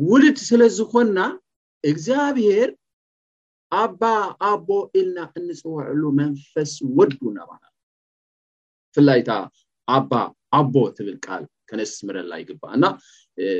ውሉድ 0.09 0.37
ስለዝኮንና 0.49 1.19
እግዚኣብሄር 1.89 2.69
ኣባ 3.83 4.01
ኣቦ 4.49 4.67
ኢልና 4.99 5.19
እንፅውዕሉ 5.39 6.01
መንፈስ 6.21 6.71
ወድጉ 6.97 7.21
እናባ 7.31 7.51
ብፍላይ 7.63 9.19
እታ 9.23 9.31
ኣባ 9.97 10.11
ኣቦ 10.59 10.73
ትብል 10.97 11.17
ቃል 11.25 11.43
ከነስ 11.69 11.93
ምረላ 12.07 12.33
ይግባእና 12.43 12.83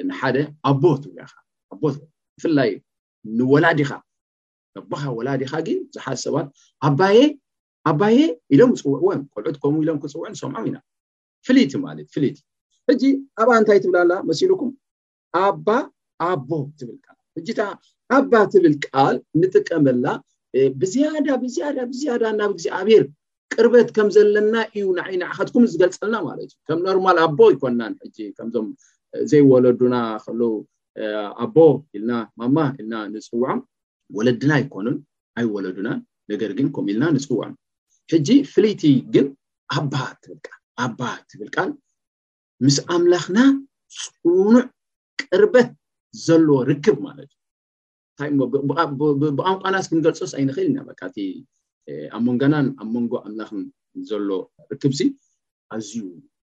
ንሓደ 0.09 0.37
ኣቦትወኣቦ 0.71 1.31
ብፍላይ 2.35 2.71
ንወላዲካ 3.37 3.91
መባኻ 4.77 5.03
ወላዲካ 5.17 5.51
ግን 5.67 5.77
ብዙሓ 5.89 6.05
ሰባት 6.25 6.47
ኣባየ 6.87 7.19
ኣባየ 7.89 8.19
ኢሎም 8.53 8.71
ፅውዕዎን 8.81 9.19
ቆልዑት 9.33 9.57
ከምኡ 9.63 9.79
ኢሎም 9.85 9.97
ክፅውዑን 10.03 10.33
ሰምዖም 10.41 10.63
ኢና 10.69 10.77
ፍልት 11.47 11.73
ማለት 11.85 12.07
ፍት 12.15 12.37
ሕጂ 12.89 13.03
ኣብኣ 13.41 13.51
እንታይ 13.61 13.77
ትብላላ 13.83 14.13
መሲሉኩም 14.29 14.71
ኣባ 15.45 15.67
ኣቦ 16.29 16.49
ትብል 16.79 16.97
ቃል 17.05 17.17
ጅ 17.47 17.49
ኣባ 18.17 18.31
ትብል 18.53 18.75
ቃል 18.87 19.15
ንጥቀመላ 19.41 20.05
ብዝያዳ 20.81 21.27
ብብዝያዳ 21.43 22.23
ናብ 22.39 22.51
እግዚኣብር 22.55 23.03
ቅርበት 23.55 23.89
ከም 23.95 24.07
ዘለና 24.15 24.53
እዩ 24.77 24.85
ንዓይናዓኸትኩም 24.99 25.65
ዝገልፀልና 25.71 26.15
ማለት 26.27 26.47
እዩ 26.53 26.55
ከም 26.67 26.79
ኖርማል 26.87 27.17
ኣቦ 27.25 27.39
ይኮናን 27.55 27.93
ሕጂ 28.03 28.17
ከምዞም 28.37 28.67
ዘይወለዱና 29.31 29.95
ከልው 30.23 30.53
ኣቦ 31.43 31.55
ኢልና 31.97 32.11
ማማ 32.39 32.57
ኢልና 32.79 32.95
ንፅውዖም 33.13 33.59
ወለድና 34.17 34.51
ይኮኑን 34.63 34.97
ኣይ 35.39 35.45
ወለዱና 35.55 35.89
ነገር 36.31 36.51
ግን 36.57 36.67
ከም 36.75 36.85
ኢልና 36.91 37.05
ንፅዋዕ 37.15 37.47
ሕጂ 38.13 38.29
ፍለይቲ 38.53 38.83
ግን 39.13 39.27
ኣባ 39.77 39.93
ትብልል 40.23 40.51
ኣባ 40.85 40.99
ትብል 41.29 41.49
ቃል 41.55 41.69
ምስ 42.65 42.77
ኣምላኽና 42.95 43.39
ፅኑዕ 44.03 44.53
ቅርበት 45.21 45.69
ዘለዎ 46.25 46.57
ርክብ 46.71 46.97
ማለት 47.07 47.31
እዩ 47.35 48.27
እንታይ 48.27 48.85
ብቃምቋና 48.99 49.75
ስክንገልፆስ 49.85 50.31
ኣይንክእል 50.39 50.67
ኢና 50.71 50.79
ካቲ 51.01 51.17
ኣብ 52.15 52.21
መንጎናን 52.27 52.67
ኣብ 52.81 52.87
መንጎ 52.95 53.13
ኣምላኽን 53.27 53.63
ዘሎ 54.09 54.29
ርክብ 54.71 54.93
ዚ 54.99 55.01
ኣዝዩ 55.75 55.97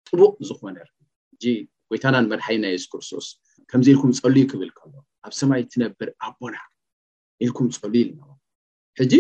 ጥቡቅ 0.09 0.35
ዝኮነ 0.49 0.77
ርብ 0.89 0.97
ሕ 1.45 1.53
ጎይታናን 1.91 2.27
መድሓይና 2.33 2.65
የሱስ 2.73 2.89
ክርስቶስ 2.93 3.27
ከምዚ 3.71 3.87
ኢልኩም 3.93 4.11
ፀልዩ 4.23 4.43
ክብል 4.53 4.71
ከሎ 4.79 4.93
ኣብ 5.27 5.33
ሰማይ 5.41 5.63
ትነብር 5.73 6.09
ኣቦና 6.27 6.57
ኢልኩም 7.45 7.69
ፀሉ 7.81 7.95
ኢል 8.01 8.09
እ 8.13 8.31
ሕጂ 9.01 9.13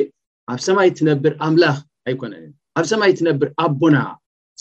ኣብ 0.52 0.60
ሰማይ 0.66 0.88
ትነብር 0.98 1.32
ኣምላኽ 1.46 1.76
ኣይኮነን 2.08 2.42
ዩ 2.46 2.50
ኣብ 2.78 2.86
ሰማይ 2.92 3.12
ትነብር 3.20 3.48
ኣቦና 3.64 3.96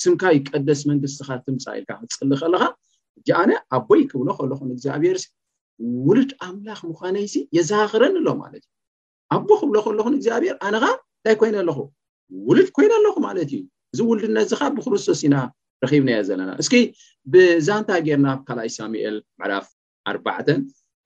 ስምካይ 0.04 0.38
ቀደስ 0.50 0.82
መንግስትካ 0.90 1.30
ትምፃ 1.46 1.64
ኢልካ 1.80 1.92
ክትፅል 2.02 2.34
ከለካ 2.42 2.64
እ 3.20 3.32
ኣነ 3.42 3.52
ኣቦይ 3.78 4.02
ክብሎ 4.12 4.30
ከለኩን 4.40 4.70
እግዚኣብሄር 4.76 5.18
ውሉድ 6.06 6.32
ኣምላኽ 6.48 6.80
ምኳነይዚ 6.92 7.36
የዛክረኒኣሎ 7.58 8.28
ማለት 8.44 8.64
እዩ 8.66 8.72
ኣቦ 9.36 9.50
ክብሎ 9.62 9.76
ከለኩን 9.88 10.16
እግዚኣብሄር 10.18 10.56
ኣነካ 10.68 10.86
እንታይ 11.02 11.36
ኮይኑ 11.42 11.56
ኣለኹ 11.64 11.78
ውሉድ 12.48 12.70
ኮይኑ 12.78 12.92
ኣለኩ 13.00 13.16
ማለት 13.28 13.46
እዩ 13.58 13.62
እዚ 13.94 14.00
ውልድ 14.10 14.26
ነትዚ 14.38 14.54
ካ 14.60 14.64
ብክርስቶስ 14.78 15.20
ኢና 15.28 15.36
ረኪብናዮ 15.84 16.20
ዘለና 16.30 16.50
እስኪ 16.62 16.76
ብዛንታ 17.34 17.90
ጌርና 18.08 18.28
ካልኣይ 18.48 18.70
ሳሙኤል 18.78 19.16
ዕራፍ 19.46 19.68
ኣርባዕን 20.10 20.60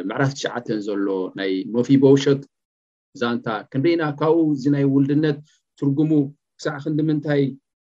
መዕራፍ 0.10 0.32
ትሽዓን 0.38 0.64
ዘሎ 0.86 1.08
ናይ 1.40 1.52
መፊቦሾጥ 1.76 2.42
ዛንታ 3.22 3.48
ክንደና 3.72 4.02
ካብኡ 4.20 4.38
እዚናይ 4.54 4.86
ውልድነት 4.94 5.38
ትርጉሙ 5.80 6.12
ክሳዕ 6.58 6.76
ክንዲምንታይ 6.84 7.42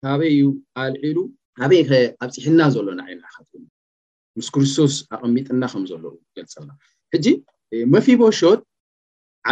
ሃበይዩ 0.07 0.41
ኣልዒሉ 0.83 1.19
ሃበይ 1.61 1.83
ኸ 1.89 1.93
ኣብ 2.25 2.31
ፅሕና 2.37 2.61
ዘሎና 2.75 3.01
ዓይና 3.09 3.25
ካት 3.35 3.49
ምስ 4.39 4.49
ክርስቶስ 4.55 4.95
ኣቐሚጥና 5.15 5.63
ከም 5.73 5.83
ዘሎ 5.91 6.05
ይገልፀና 6.29 6.71
ሕጂ 7.15 7.27
መፊቦሾት 7.95 8.61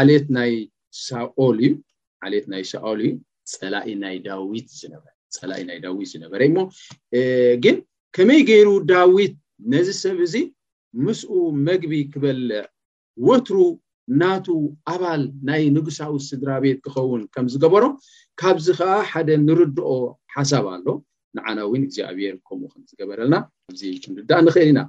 ዓልት 0.00 0.26
ናይ 0.38 0.52
ሳኦል 1.06 1.58
እዩ 1.66 1.72
ዓሌት 2.26 2.46
ናይ 2.52 2.62
ሳኦል 2.72 2.98
እዩ 3.08 3.12
ፀላ 3.58 3.74
ዳዊት 4.28 4.68
ዝ 4.80 4.84
ፀላኢ 5.38 5.62
ናይ 5.68 5.78
ዳዊት 5.84 6.08
ዝነበረ 6.12 6.40
እሞ 6.48 6.56
ግን 7.64 7.76
ከመይ 8.16 8.40
ገይሩ 8.50 8.68
ዳዊት 8.92 9.34
ነዚ 9.74 9.88
ሰብ 10.02 10.18
እዚ 10.26 10.34
ምስኡ 11.04 11.32
መግቢ 11.66 11.92
ክበልዕ 12.12 12.62
ወትሩ 13.26 13.56
ናቱ 14.20 14.46
ኣባል 14.92 15.22
ናይ 15.48 15.62
ንጉሳዊ 15.76 16.12
ስድራ 16.28 16.50
ቤት 16.64 16.78
ክኸውን 16.84 17.22
ከምዝገበሮ 17.34 17.84
ካብዚ 18.40 18.66
ከዓ 18.78 18.90
ሓደ 19.10 19.28
ንርድኦ 19.46 19.90
ሓሳብ 20.34 20.64
ኣሎ 20.74 20.86
ንዓና 21.36 21.58
እውን 21.66 21.82
እግዚኣብሔር 21.86 22.34
ከምኡ 22.48 22.68
ከምዝገበረልና 22.72 23.36
እዚ 23.72 23.82
ክምድዳእ 24.04 24.42
ንኽእል 24.46 24.68
ኢና 24.72 24.80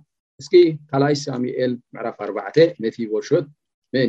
እስኪ 0.42 0.54
ካላኣይ 0.90 1.18
ሳሚኤል 1.26 1.72
ምዕራፍ 1.96 2.18
4ባዕ 2.30 2.48
ቲ 2.96 2.98
ቦሾት 3.12 3.46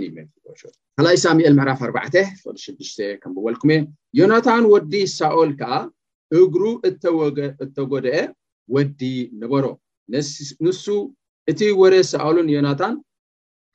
ኒ 0.02 0.04
ቦሾት 0.44 0.74
2ላኣ 0.98 1.14
ሳኤል 1.24 1.54
ዕራፍ4ዕ 1.62 2.16
6ሽም 2.64 3.32
ብወልኩም 3.36 3.70
እ 3.76 3.76
ዮናታን 4.20 4.64
ወዲ 4.72 4.94
ሳኦል 5.18 5.50
ከዓ 5.60 5.72
እግሩ 6.40 6.62
እተጎደአ 7.64 8.16
ወዲ 8.74 9.00
ንበሮ 9.40 9.64
ንሱ 10.66 10.84
እቲ 11.50 11.60
ወሬ 11.80 11.94
ሳኣሉን 12.10 12.48
ዮናታን 12.56 12.94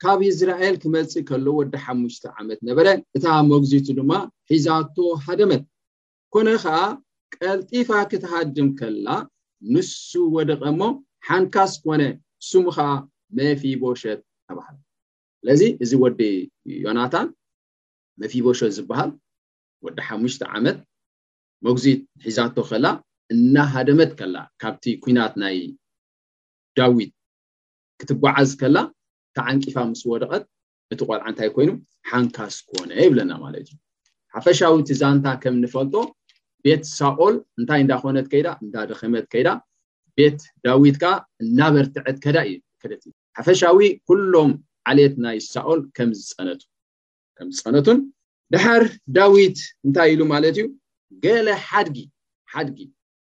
ካብ 0.02 0.20
እዝራኤል 0.28 0.76
ክመልፅእ 0.82 1.24
ከሎ 1.28 1.46
ወዲ 1.58 1.74
ሓሙሽተ 1.84 2.24
ዓመት 2.40 2.60
ነበረ 2.68 2.86
እታ 3.16 3.26
መግዚቱ 3.52 3.86
ድማ 3.98 4.12
ሒዛቶ 4.52 4.96
ሃደመት 5.24 5.62
ኮነ 6.34 6.48
ከዓ 6.62 6.78
ቀልጢፋ 7.36 7.90
ክትሃጅም 8.10 8.68
ከላ 8.78 9.06
ንሱ 9.74 10.10
ወደቐ 10.36 10.62
ሞ 10.80 10.88
ሓንካስ 11.28 11.74
ኮነ 11.84 12.02
ስሙ 12.48 12.64
ከዓ 12.76 12.88
መፊቦሸት 13.40 14.20
ተባሃል 14.48 14.76
ስለዚ 15.40 15.62
እዚ 15.86 15.92
ወዲ 16.04 16.20
ዮናታን 16.86 17.28
መፊቦሸት 18.22 18.72
ዝበሃል 18.78 19.12
ወዲ 19.86 19.98
ሓሙሽተ 20.08 20.42
ዓመት 20.56 20.78
መጉዚት 21.66 22.00
ሒዛቶ 22.26 22.56
ከላ 22.72 22.86
እናሃደመት 23.34 24.10
ከላ 24.22 24.36
ካብቲ 24.62 24.84
ኩናት 25.04 25.34
ናይ 25.44 25.58
ዳዊት 26.78 27.10
ክትጓዓዝ 28.00 28.50
ከላ 28.60 28.76
እተ 29.30 29.38
ዓንቂፋ 29.50 29.74
ምስ 29.90 30.00
ወደቀት 30.12 30.44
እቲ 30.94 31.00
ቋልዓ 31.08 31.24
እንታይ 31.32 31.48
ኮይኑ 31.56 31.70
ሓንካዝኮነ 32.10 32.90
ይብለና 33.04 33.32
ማለት 33.44 33.62
እዩ 33.72 33.78
ሓፈሻዊ 34.34 34.74
ትዛንታ 34.88 35.26
ከምእንፈልጦ 35.42 35.94
ቤት 36.64 36.82
ሳኦል 36.98 37.34
እንታይ 37.60 37.78
እንዳኮነት 37.84 38.26
ከይዳ 38.32 38.48
እንዳደከመት 38.64 39.24
ከይዳ 39.32 39.48
ቤት 40.18 40.38
ዳዊት 40.66 40.96
ከዓ 41.02 41.12
እናበርትዐት 41.44 42.16
ከዳ 42.24 42.36
ሓፈሻዊ 43.38 43.78
ኩሎም 44.08 44.52
ዓልት 44.90 45.14
ናይ 45.26 45.36
ሳኦል 45.52 45.80
ከምዝፀነከምዝፀነቱን 45.98 47.98
ድሓር 48.54 48.82
ዳዊት 49.18 49.58
እንታይ 49.86 50.08
ኢሉ 50.14 50.20
ማለት 50.34 50.52
እዩ 50.58 50.64
ገለ 51.26 51.46
ሓድጊ 51.66 51.96
ሓድጊ 52.54 52.78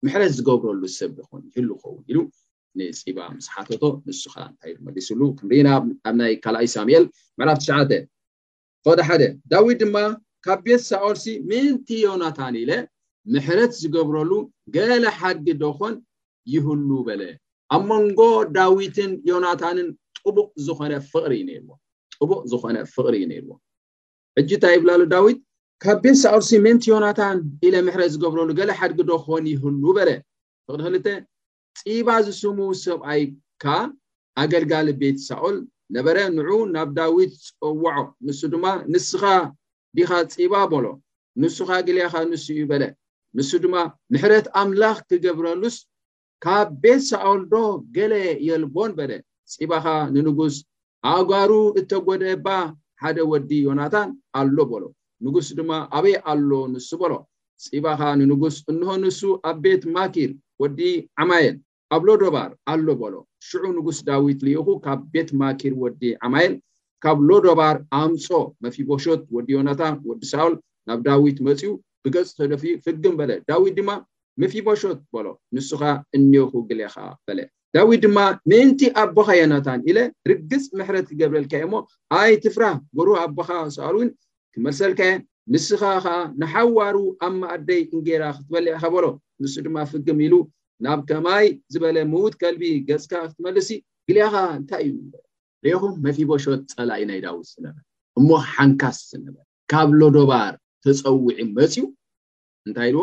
ምሕረት 0.05 0.33
ዝገብረሉ 0.39 0.83
ሰብ 0.99 1.17
ኮን 1.31 1.43
ይህል 1.51 1.67
ይኸውን 1.75 2.03
ኢሉ 2.13 2.19
ንፅባ 2.79 3.19
ምስሓቶ 3.37 3.81
ንሱ 4.09 4.23
ከ 4.35 4.37
ታይመሊስሉ 4.61 5.21
ክምሪና 5.39 5.69
ኣብ 6.09 6.15
ናይ 6.21 6.33
ካልኣይ 6.45 6.69
ሳሚኤል 6.77 7.05
መዕላፍ 7.39 7.59
ት 7.91 7.93
ኮደ1 8.87 9.23
ዳዊት 9.53 9.77
ድማ 9.83 9.97
ካብ 10.47 10.59
ቤት 10.67 10.81
ሳቆርሲ 10.91 11.25
ምንቲ 11.51 11.89
ዮናታን 12.07 12.55
ኢለ 12.63 12.71
ምሕረት 13.33 13.73
ዝገብረሉ 13.83 14.31
ገሌ 14.77 15.05
ሓድጊ 15.19 15.47
ዶኮን 15.63 15.95
ይህሉ 16.55 16.89
በለ 17.09 17.23
ኣብ 17.75 17.83
መንጎ 17.91 18.21
ዳዊትን 18.57 19.11
ዮናታንን 19.33 19.89
ቡቅዝኾነፍሪዎጥቡቅ 20.39 22.41
ዝኮነ 22.51 22.77
ፍቅሪ 22.95 23.15
እዩ 23.21 23.25
ነይርዎ 23.33 23.51
ዕጅእንታይ 24.41 24.73
ይብላሉ 24.77 25.01
ዳዊት 25.15 25.39
ካብ 25.85 25.97
ቤት 26.05 26.17
ሳቆርሲ 26.23 26.51
ምንቲ 26.67 26.85
ዮናታን 26.93 27.39
ኢለ 27.67 27.75
ምሕረት 27.87 28.11
ዝገብረሉ 28.15 28.49
ገለ 28.59 28.71
ሓድጊ 28.81 28.99
ዶኮን 29.13 29.45
ይህሉ 29.53 29.83
በለ 29.99 30.09
ቅሪክል 30.77 31.07
ጺባ 31.81 32.09
ዝስሙ 32.27 32.59
ሰብኣይካ 32.85 33.65
ኣገልጋሊ 34.43 34.87
ቤት 35.01 35.19
ሳኦል 35.29 35.57
ነበረ 35.97 36.17
ንዑ 36.37 36.51
ናብ 36.75 36.89
ዳዊት 36.99 37.33
ፀወዖ 37.59 37.97
ንሱ 38.27 38.41
ድማ 38.53 38.65
ንስኻ 38.93 39.23
ዲኻ 39.97 40.11
ጺባ 40.35 40.55
በሎ 40.73 40.87
ንሱኻ 41.43 41.71
ጊልያኻ 41.87 42.15
ንሱ 42.33 42.45
እዩ 42.55 42.61
በለ 42.71 42.83
ንሱ 43.37 43.49
ድማ 43.65 43.75
ምሕረት 44.13 44.47
ኣምላኽ 44.61 44.97
ክገብረሉስ 45.09 45.77
ካብ 46.45 46.69
ቤት 46.83 47.03
ሳኦል 47.11 47.43
ዶ 47.53 47.57
ገሌ 47.97 48.15
የልቦን 48.49 48.93
በለ 48.99 49.13
ጺባኻ 49.57 49.87
ንንጉስ 50.15 50.57
ኣእጋሩ 51.13 51.51
እተጐደባ 51.81 52.49
ሓደ 53.03 53.17
ወዲ 53.31 53.51
ዮናታን 53.67 54.09
ኣሎ 54.41 54.57
በሎ 54.71 54.85
ንጉስ 55.25 55.49
ድማ 55.59 55.71
ኣበይ 55.99 56.17
ኣሎ 56.33 56.51
ንሱ 56.75 56.89
በሎ 57.03 57.13
ጺባኻ 57.67 58.01
ንንጉስ 58.21 58.57
እንሆ 58.73 58.89
ንሱ 59.05 59.21
ኣብ 59.51 59.57
ቤት 59.65 59.83
ማኪር 59.97 60.31
ወዲ 60.63 60.81
ዓማየል 61.23 61.57
ኣብ 61.95 62.03
ሎዶባር 62.09 62.51
ኣሎ 62.73 62.87
በሎ 63.01 63.15
ሽዑ 63.49 63.65
ንጉስ 63.77 63.99
ዳዊት 64.09 64.41
ልኢኹ 64.47 64.69
ካብ 64.85 65.01
ቤት 65.15 65.31
ማኪር 65.41 65.75
ወዲ 65.83 66.03
ዓማየል 66.27 66.55
ካብ 67.05 67.19
ሎዶባር 67.29 67.77
ኣምፆ 68.01 68.27
መፊቦሾት 68.65 69.23
ወዲ 69.37 69.49
ዮናታን 69.57 69.97
ወዲ 70.11 70.23
ሳኦል 70.33 70.55
ናብ 70.89 71.01
ዳዊት 71.07 71.39
መፅኡ 71.49 71.71
ብገፅ 72.05 72.29
ተደፊ 72.39 72.65
ፍግም 72.85 73.15
በለ 73.21 73.31
ዳዊት 73.51 73.75
ድማ 73.79 73.91
መፊቦሾት 74.43 75.01
በሎ 75.15 75.27
ንሱካ 75.55 75.83
እኒኩ 76.19 76.53
ግልካ 76.69 76.97
በለ 77.29 77.39
ዳዊት 77.77 78.01
ድማ 78.05 78.19
ምእንቲ 78.51 78.81
ኣቦኻ 79.03 79.29
ዮናታን 79.43 79.81
ኢለ 79.91 79.99
ርግፅ 80.31 80.65
ምሕረት 80.79 81.07
ክገብረልካእየ 81.11 81.67
እሞ 81.67 81.75
ኣይ 82.21 82.33
ትፍራህ 82.45 82.77
ጎሩህ 82.97 83.19
ኣቦኻ 83.25 83.49
ሳኣል 83.77 83.97
እን 84.05 84.11
ክመልሰልካእየ 84.55 85.13
ንስኻ 85.55 85.83
ከዓ 86.05 86.15
ንሓዋሩ 86.41 86.97
ኣብ 87.27 87.33
ማኣደይ 87.41 87.81
እንጌራ 87.95 88.23
ክትበልዕካ 88.37 88.83
በሎ 88.95 89.07
ንሱ 89.43 89.55
ድማ 89.67 89.77
ፍግም 89.91 90.19
ኢሉ 90.27 90.35
ናብ 90.85 91.01
ከማይ 91.09 91.47
ዝበለ 91.73 91.97
ምዉት 92.13 92.35
ከልቢ 92.41 92.63
ገፅካ 92.89 93.13
ክትመልሲ 93.31 93.69
ግልያኻ 94.09 94.35
እንታይ 94.59 94.85
እዩ 94.89 94.95
ሪኹም 95.67 95.95
መኪቦሾት 96.07 96.63
ፀላኢ 96.77 97.03
ናይ 97.11 97.19
ዳውስ 97.25 97.49
ዝነበር 97.57 97.83
እሞ 98.19 98.29
ሓንካስ 98.53 98.99
ዝነበር 99.11 99.45
ካብ 99.73 99.89
ሎዶባር 100.01 100.53
ተፀዊዒ 100.85 101.39
መፅዩ 101.59 101.83
እንታይ 102.67 102.91
ድዎ 102.95 103.03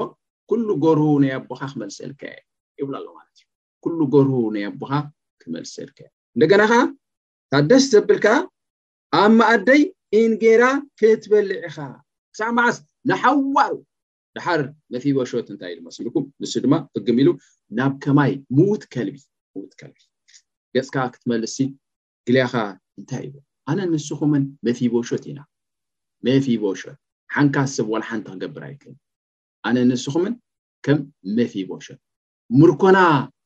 ኩሉ 0.49 0.67
ጎር 0.83 0.99
ናኣ 1.23 1.33
ኣቦካ 1.41 1.61
ክመልሰልከ 1.73 2.21
የ 2.33 2.35
ይብሎ 2.81 2.93
ኣሎ 2.99 3.07
ማለት 3.17 3.33
እዩ 3.39 3.45
ኩሉ 3.85 3.99
ጎሩ 4.13 4.29
ናኣ 4.55 4.65
ኣቦኻ 4.71 4.91
ክመልሰልከየ 5.41 6.07
እንደገና 6.35 6.61
ከዓ 6.71 6.81
ታ 7.51 7.61
ደስ 7.69 7.85
ዘብልካ 7.93 8.27
ኣብ 9.21 9.31
መኣደይ 9.39 9.81
እንጌራ 10.21 10.63
ክትበልዒ 10.99 11.53
ኢኻ 11.69 11.77
ሳማዓስ 12.39 12.75
ንሓዋሩ 13.09 13.73
ድሓር 14.37 14.61
መፊቦሾት 14.93 15.47
እንታይ 15.53 15.71
ኢሉ 15.73 15.79
መስቢልኩም 15.87 16.25
ንሱ 16.41 16.53
ድማ 16.63 16.73
ፍግም 16.93 17.17
ኢሉ 17.21 17.29
ናብ 17.77 17.93
ከማይ 18.03 18.31
ምዉት 18.57 18.83
ከልቢ 18.93 19.17
ምውት 19.55 19.71
ከልቢ 19.79 19.99
ገፅካ 20.75 20.95
ክትመልስ 21.13 21.55
ግልያኻ 22.27 22.53
እንታይ 22.99 23.23
እዎ 23.29 23.35
ኣነ 23.71 23.79
ንስኩምን 23.93 24.43
መፊቦሾት 24.67 25.23
ኢና 25.31 25.39
መፊቦሾት 26.27 26.99
ሓንካ 27.35 27.55
ሰብ 27.75 27.87
ወለሓንቲ 27.93 28.25
ክገብር 28.35 28.63
ይክ 28.73 28.83
ኣነ 29.67 29.75
ንስኹምን 29.89 30.33
ከም 30.85 30.99
መፊቦሾት 31.39 31.99
ምርኮና 32.59 32.97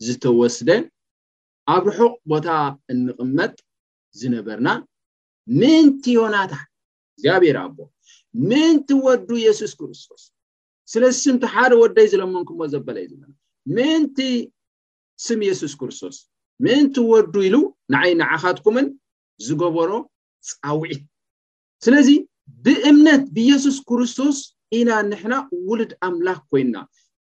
ዝተወስደን 0.08 0.84
ኣብ 1.74 1.84
ርሑቅ 1.92 2.14
ቦታ 2.32 2.48
እንቅመጥ 2.94 3.54
ዝነበርና 4.20 4.70
ምንትዮናታ 5.60 6.54
እግዚኣብሔር 7.16 7.58
ኣቦ 7.66 7.78
ምእንቲ 8.50 8.90
ወዱ 9.06 9.30
የሱስ 9.46 9.74
ክርስቶስ 9.80 10.24
ስለዚስምቲ 10.92 11.44
ሓደ 11.56 11.72
ወደይ 11.82 12.06
ዝለመንኩሞ 12.14 12.60
ዘበለእዩ 12.74 13.10
ዘለና 13.12 13.24
ምእንቲ 13.78 14.18
ስም 15.26 15.42
የሱስ 15.48 15.74
ክርስቶስ 15.82 16.16
ምእንቲ 16.66 16.96
ወዱ 17.12 17.36
ኢሉ 17.48 17.56
ንዓይ 17.94 18.10
ንዓኻትኩምን 18.22 18.88
ዝገበሮ 19.46 19.92
ፃውዒት 20.50 21.04
ስለዚ 21.86 22.10
ብእምነት 22.66 23.24
ብየሱስ 23.36 23.78
ክርስቶስ 23.90 24.38
ኢና 24.78 24.90
ንሕና 25.12 25.34
ውልድ 25.70 25.92
ኣምላክ 26.10 26.40
ኮይንና 26.52 26.78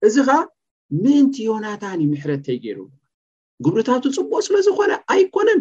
እዚ 0.09 0.15
ከዓ 0.29 0.37
ምእንቲ 1.03 1.37
ዮናታንምሕረተይ 1.51 2.59
ገይሩ 2.65 2.79
ግብርታቱ 3.65 4.05
ፅቡኦ 4.17 4.39
ስለዝኮነ 4.49 4.93
ኣይኮነን 5.13 5.61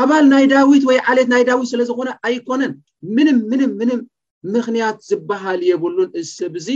ኣባል 0.00 0.24
ናይ 0.32 0.44
ዳዊት 0.52 0.82
ወይ 0.90 0.98
ዓሌት 1.10 1.28
ናይ 1.34 1.42
ዳዊት 1.48 1.68
ስለዝኮነ 1.72 2.10
ኣይኮነን 2.28 2.72
ምንም 3.16 3.38
ምንም 3.52 3.70
ምንም 3.80 4.00
ምክንያት 4.54 4.96
ዝበሃል 5.08 5.60
የብሉን 5.70 6.10
እዚ 6.20 6.28
ሰብእዚ 6.40 6.68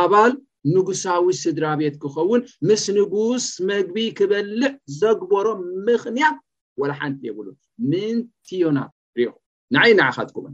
ኣባል 0.00 0.32
ንጉሳዊ 0.74 1.24
ስድራ 1.42 1.64
ቤት 1.80 1.96
ክኸውን 2.02 2.42
ምስ 2.68 2.84
ንጉስ 2.98 3.46
መግቢ 3.70 3.96
ክበልዕ 4.18 4.70
ዘግበሮ 5.00 5.46
ምክንያት 5.88 6.36
ወላሓንቲ 6.82 7.20
የብሉን 7.28 7.56
ምንትዮና 7.90 8.78
ሪኢኹ 9.18 9.34
ንዓይ 9.74 9.90
ንዓኻት 10.00 10.30
ጎ 10.34 10.46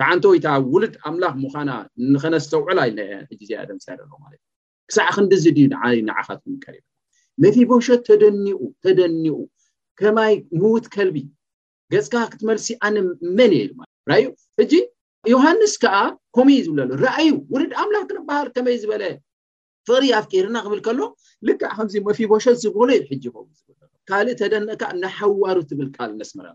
ካዓንተወይታብ 0.00 0.60
ውሉድ 0.74 0.94
ኣምላኽ 1.08 1.34
ምዃና 1.44 1.70
ንከነስሰውዕላል 2.12 2.90
ሳኣሎማለት 3.86 4.40
እዩ 4.42 4.44
ክሳዕ 4.90 5.08
ክንዲ 5.16 5.32
ዝ 5.44 5.46
ድዩ 5.56 5.66
ንዓይ 5.74 5.96
ነዓኻት 6.10 6.40
ከሪነቲ 6.64 7.56
ቦሾ 7.70 7.86
ተደኒ 8.08 8.44
ተደኒኡ 8.84 9.38
ከማይ 10.00 10.34
ምዉት 10.60 10.86
ከልቢ 10.96 11.16
ገፅካ 11.94 12.14
ክትመልሲ 12.32 12.66
ኣነ 12.86 12.96
መን 13.38 13.52
የራዩጂ 13.58 14.72
ዮሃንስ 15.32 15.72
ከዓ 15.82 15.96
ኮምእ 16.36 16.58
ዝብለሉ 16.66 16.90
ራኣዩ 17.04 17.30
ውልድ 17.52 17.72
ኣምላኽ 17.82 18.04
ክንበሃል 18.10 18.48
ከመይ 18.56 18.76
ዝበለ 18.82 19.02
ፍቅሪ 19.88 20.04
ኣፍጢርና 20.18 20.56
ክብል 20.64 20.80
ከሎ 20.86 21.00
ልካዕ 21.48 21.72
ከምዚ 21.78 21.94
መፊቦሸ 22.08 22.44
ዝበሉዩ 22.62 22.98
ሕጂ 23.10 23.22
ዝሎ 23.28 23.44
ካልእ 24.10 24.36
ተደንካዓ 24.40 24.90
ናሓዋሩ 25.04 25.58
ትብል 25.70 25.88
ካል 25.96 26.10
ነስመራ 26.20 26.46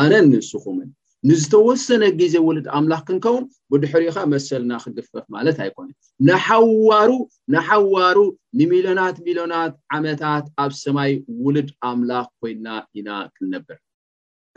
ኣነ 0.00 0.12
ንንስኹምን 0.30 0.88
ንዝተወሰነ 1.28 2.02
ግዜ 2.20 2.34
ውልድ 2.46 2.66
ኣምላኽ 2.76 3.02
ክንከውን 3.08 3.44
ብድሕሪ 3.72 4.02
ከዓ 4.16 4.24
መሰልና 4.34 4.72
ክግፈፍ 4.84 5.24
ማለት 5.36 5.56
ኣይኮነን 5.64 5.96
ንሓዋሩንሓዋሩ 6.28 8.18
ንሚልዮናት 8.58 9.16
ሚልዮናት 9.26 9.74
ዓመታት 9.96 10.46
ኣብ 10.64 10.72
ሰማይ 10.82 11.12
ውልድ 11.46 11.70
ኣምላኽ 11.90 12.28
ኮይና 12.40 12.66
ኢና 13.00 13.08
ክንነብር 13.36 13.78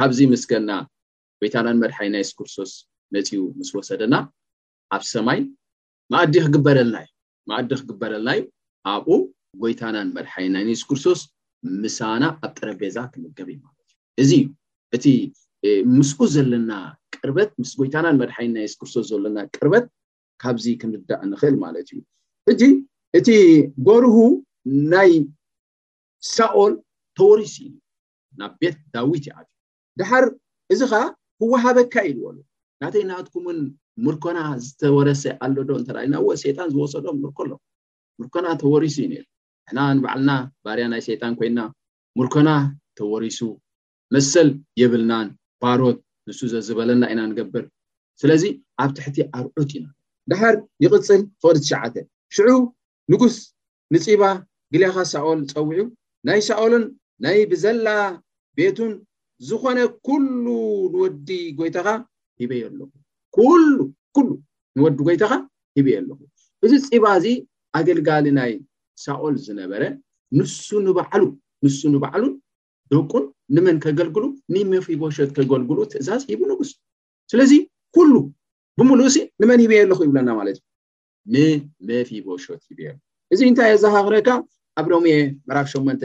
ካብዚ 0.02 0.20
ምስገልና 0.34 0.72
ወይታናን 1.42 1.82
መድሓይ 1.84 2.10
ና 2.14 2.24
ይስክርሶስ 2.24 2.74
መፂኡ 3.16 3.38
ምስ 3.60 3.70
ወሰደና 3.78 4.16
ኣብ 4.96 5.04
ሰማይ 5.14 5.40
ማዲ 6.14 6.34
ክግበለልና 6.46 6.96
እዩ 7.06 7.12
ማኣዲ 7.50 7.72
ክግበለልና 7.82 8.30
ዩ 8.38 8.42
ኣብኡ 8.94 9.16
ጎይታናን 9.62 10.08
መድሓይንና 10.18 10.58
ንሱ 10.68 10.82
ክርስቶስ 10.90 11.22
ምሳና 11.84 12.24
ኣብ 12.46 12.52
ጠረጴዛ 12.60 12.96
ክምገብ 13.14 13.48
እዩ 13.52 13.56
ማለት 13.66 13.88
እዩ 13.94 14.00
እዚ 14.24 14.32
እዩ 14.36 14.42
እቲ 14.98 15.08
ምስኡ 15.98 16.20
ዘለና 16.36 16.72
ቅርበት 17.16 17.52
ምስ 17.62 17.72
ጎይታናን 17.80 18.20
መድሓይን 18.22 18.54
ና 18.58 18.68
ሱ 18.72 18.76
ክርስቶስ 18.82 19.06
ዘለና 19.14 19.38
ቅርበት 19.56 19.86
ካብዚ 20.42 20.66
ክምዳእ 20.82 21.22
ንክእል 21.32 21.56
ማለት 21.66 21.88
እዩ 21.94 21.98
እዚ 22.54 22.62
እቲ 23.20 23.28
ጎርሁ 23.88 24.18
ናይ 24.94 25.12
ሳኦል 26.36 26.74
ተወሪስ 27.18 27.56
ናብ 28.40 28.52
ቤት 28.62 28.78
ዳዊት 28.94 29.24
ይዓትእዩ 29.30 29.56
ድሓር 30.00 30.26
እዚ 30.74 30.82
ከዓ 30.92 31.04
ክወሃበካ 31.40 31.94
ኢልዎሉ 32.10 32.36
ናተይ 32.84 33.04
ናኣትኩምን 33.10 33.58
ምርኮና 34.06 34.40
ዝተወረሰ 34.66 35.24
ኣሎ 35.46 35.56
ዶ 35.70 35.72
እንተዳልዩና 35.80 36.16
ዎ 36.28 36.36
ሸጣን 36.44 36.70
ዝወሰዶም 36.74 37.18
ምርኮ 37.24 37.40
ኣሎ 37.46 37.52
ምርኮና 38.20 38.48
ተወሪሱ 38.62 38.96
እዩ 39.06 39.10
ነ 39.14 39.20
ንሕና 39.76 39.88
ንባዕልና 39.98 40.32
ባርያ 40.66 40.84
ናይ 40.94 41.02
ሸጣን 41.08 41.34
ኮይና 41.40 41.60
ምርኮና 42.20 42.50
ተወሪሱ 43.00 43.40
መሰል 44.16 44.50
የብልናን 44.82 45.28
ባሮት 45.64 45.98
ንሱ 46.30 46.40
ዘዝበለና 46.54 47.04
ኢና 47.14 47.22
ንገብር 47.32 47.66
ስለዚ 48.22 48.44
ኣብ 48.84 48.90
ትሕቲ 49.00 49.18
ኣርዑት 49.38 49.72
ኢና 49.78 49.86
ድሃር 50.32 50.56
ይቅፅል 50.86 51.22
ክቅሪ 51.42 51.56
ትሸዓተ 51.66 51.96
ሽዑ 52.38 52.50
ንጉስ 53.12 53.36
ንፂባ 53.96 54.24
ግልኻ 54.74 54.96
ሳኦል 55.14 55.40
ዝፀውዑ 55.50 55.82
ናይ 56.28 56.42
ሳኦልን 56.48 56.84
ናይ 57.26 57.38
ብዘላ 57.52 57.88
ቤቱን 58.58 58.92
ዝኮነ 59.50 59.80
ኩሉ 60.08 60.46
ንወዲ 60.94 61.30
ጎይታኻ 61.60 61.88
ሂበየኣለኹኩሉኩሉ 62.42 64.28
ንወዲ 64.78 64.98
ጎይታ 65.08 65.24
ካ 65.32 65.36
ሂብየ 65.78 65.94
ኣለኹ 66.02 66.20
እዚ 66.66 66.72
ፅባ 66.90 67.06
እዚ 67.20 67.26
ኣገልጋሊ 67.80 68.26
ናይ 68.38 68.52
ሳቆል 69.04 69.36
ዝነበረ 69.46 69.84
ንሱ 70.38 70.68
ንባዕሉንሱ 70.88 71.80
ንባዕሉን 71.96 72.34
ደቁን 72.92 73.24
ንመን 73.56 73.78
ከገልግሉ 73.86 74.24
ንመፊቦሾት 74.54 75.30
ከገልግሉ 75.38 75.78
ትእዛዝ 75.92 76.22
ሂቡ 76.30 76.42
ንጉስ 76.52 76.72
ስለዚ 77.32 77.52
ኩሉ 77.96 78.12
ብሙሉእሲ 78.80 79.18
ንመን 79.42 79.60
ሂበየ 79.64 79.82
ኣለኩ 79.86 80.00
ይብለና 80.08 80.30
ማለት 80.40 80.58
እዩ 81.36 81.48
ንመፊ 81.88 82.10
ቦሾት 82.28 82.62
ሂብየ 82.70 82.90
እዚ 83.34 83.40
እንታይ 83.50 83.72
ኣዛሃቅረካ 83.78 84.30
ኣብ 84.80 84.86
ሮሚየ 84.94 85.18
መራፍ 85.48 85.68
ሸመንተ 85.74 86.04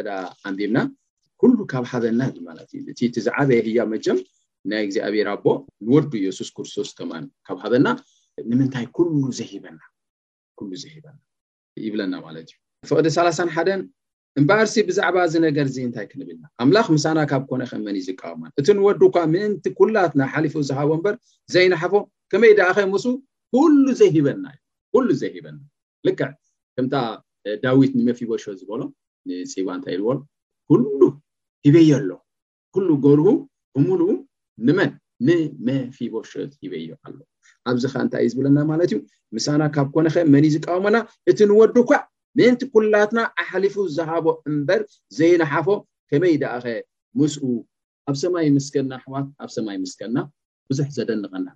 እዳ 0.00 0.08
ኣንቢብና 0.48 0.78
ኩሉ 1.40 1.56
ካብ 1.72 1.84
ሃበና 1.92 2.20
ማለት 2.48 2.68
እዩ 2.78 2.82
እ 2.92 2.94
ቲ 2.98 3.20
ዝዓበየ 3.26 3.60
ህያ 3.68 3.80
መጀም 3.94 4.18
ናይ 4.70 4.82
እግዚኣብር 4.86 5.26
ኣቦ 5.34 5.46
ንወዱ 5.86 6.12
የሱስ 6.26 6.50
ክርስቶስ 6.56 6.88
ቶማን 6.98 7.24
ካብ 7.46 7.58
ሃበና 7.64 7.86
ንምንታይ 8.50 8.86
ሉ 9.12 9.22
ዘሂበናሉ 9.38 9.90
ዘሂበና 10.82 11.18
ይብለና 11.86 12.14
ማለት 12.26 12.46
እዩ 12.52 12.58
ፍቅዲ 12.90 13.06
ሳላሳንሓደን 13.16 13.80
እምበኣርሲ 14.40 14.74
ብዛዕባ 14.88 15.16
እዚ 15.28 15.34
ነገር 15.46 15.66
እዚ 15.70 15.76
እንታይ 15.86 16.06
ክንብልና 16.10 16.44
ኣምላኽ 16.62 16.86
ምሳና 16.96 17.18
ካብ 17.30 17.42
ኮነ 17.50 17.62
ከእመን 17.70 17.96
እዩ 17.98 18.04
ዝቃወማ 18.08 18.42
እቲ 18.60 18.66
ንወዱ 18.78 19.00
ኳ 19.14 19.22
ምእንቲ 19.34 19.66
ኩላት 19.78 20.12
ናይ 20.20 20.28
ሓሊፉ 20.34 20.54
ዝሃቦ 20.70 20.90
እምበር 20.98 21.14
ዘይናሓፎ 21.54 21.94
ከመይ 22.32 22.52
ዳኣኸ 22.58 22.78
መሱ 22.94 23.04
ኩሉ 23.54 23.84
ዘሂበና 24.00 24.44
ሉ 25.06 25.10
ዘሂበና 25.22 25.58
ልክዕ 26.06 26.30
ከምታ 26.76 26.94
ዳዊት 27.64 27.92
ንመፊቦሾ 27.98 28.44
ዝበሎ 28.60 28.82
ንፅባ 29.28 29.66
እንታይ 29.78 29.92
ይልዎ 29.96 30.08
ኩሉ 30.70 31.00
ሂበየ 31.66 31.90
ኣሎ 32.00 32.10
ኩሉ 32.74 32.88
ገርቡ 33.06 33.26
ብሙሉ 33.78 34.00
ንመን 34.66 34.90
ንመፊቦሸት 35.28 36.52
ሂበ 36.62 36.72
ዮ 36.88 36.92
ኣሎ 37.06 37.16
ኣብዚ 37.70 37.84
ካ 37.92 37.94
እንታይ 38.04 38.20
እዩ 38.26 38.30
ዝብለና 38.32 38.58
ማለት 38.70 38.86
እዩ 38.92 38.98
ምሳና 39.36 39.62
ካብ 39.74 39.88
ኮነ 39.94 40.06
ከ 40.14 40.24
መን 40.34 40.44
ዝቃወሞና 40.54 40.96
እቲ 41.30 41.38
ንወዱ 41.50 41.76
ኳ 41.88 41.90
ምንቲ 42.38 42.60
ኩላትና 42.72 43.18
ኣሕሊፉ 43.42 43.74
ዝሃቦ 43.96 44.26
እምበር 44.48 44.80
ዘይነሓፎ 45.18 45.68
ከመይ 46.10 46.34
ደኣኸ 46.42 46.64
ምስኡ 47.20 47.42
ኣብ 48.10 48.16
ሰማይ 48.22 48.46
ምስከና 48.56 48.90
ኣሕዋት 49.00 49.26
ኣብ 49.44 49.50
ሰማይ 49.56 49.76
ምስከና 49.84 50.16
ብዙሕ 50.70 50.88
ዘደንቀና 50.96 51.48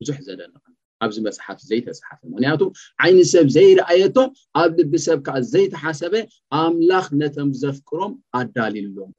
ብዙሕ 0.00 0.16
ዘደንና 0.28 0.56
ኣብዚ 1.04 1.16
መፅሓፍ 1.26 1.58
ዘይተፃሓፈ 1.70 2.20
ምክንያቱ 2.32 2.62
ዓይነ 3.04 3.18
ሰብ 3.34 3.46
ዘይረኣየቶም 3.56 4.28
ኣብ 4.62 4.72
ልዲሰብ 4.80 5.18
ከዓ 5.26 5.36
ዘይተሓሰበ 5.52 6.14
ኣምላኽ 6.60 7.06
ነቶም 7.20 7.50
ዘፍቅሮም 7.62 8.12
ኣዳሊልሎም 8.40 9.10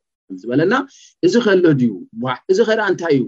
ዝበለና 0.42 0.74
እዚ 1.26 1.34
ከሎድዩ 1.46 1.90
ዕ 2.26 2.36
እዚ 2.52 2.60
ከዳኣ 2.70 2.86
እንታይ 2.94 3.16
እዩ 3.20 3.26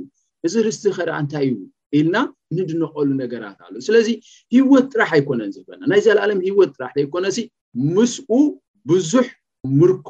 እዚ 0.47 0.53
ርስቲ 0.67 0.85
ከደኣ 0.97 1.17
እንታይ 1.23 1.45
እዩ 1.49 1.55
ኢልና 1.97 2.17
ንድነቀሉ 2.55 3.07
ነገራት 3.21 3.59
ኣሎ 3.65 3.73
ስለዚ 3.88 4.07
ሂወት 4.55 4.85
ጥራሕ 4.93 5.09
ኣይኮነን 5.17 5.49
ዝህበለና 5.55 5.83
ናይ 5.91 6.01
ዘለኣለም 6.05 6.39
ሂወት 6.47 6.71
ጥራሕ 6.77 6.93
ይኮነ 7.03 7.25
ምስኡ 7.95 8.29
ብዙሕ 8.89 9.27
ምርኮ 9.79 10.09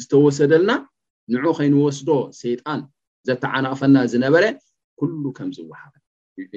ዝተወሰደልና 0.00 0.70
ንዑ 1.32 1.44
ከይኒወስዶ 1.58 2.10
ሰይጣን 2.42 2.80
ዘተዓናቕፈና 3.28 3.96
ዝነበረ 4.12 4.44
ኩሉ 5.00 5.22
ከምዝወሓ 5.38 5.80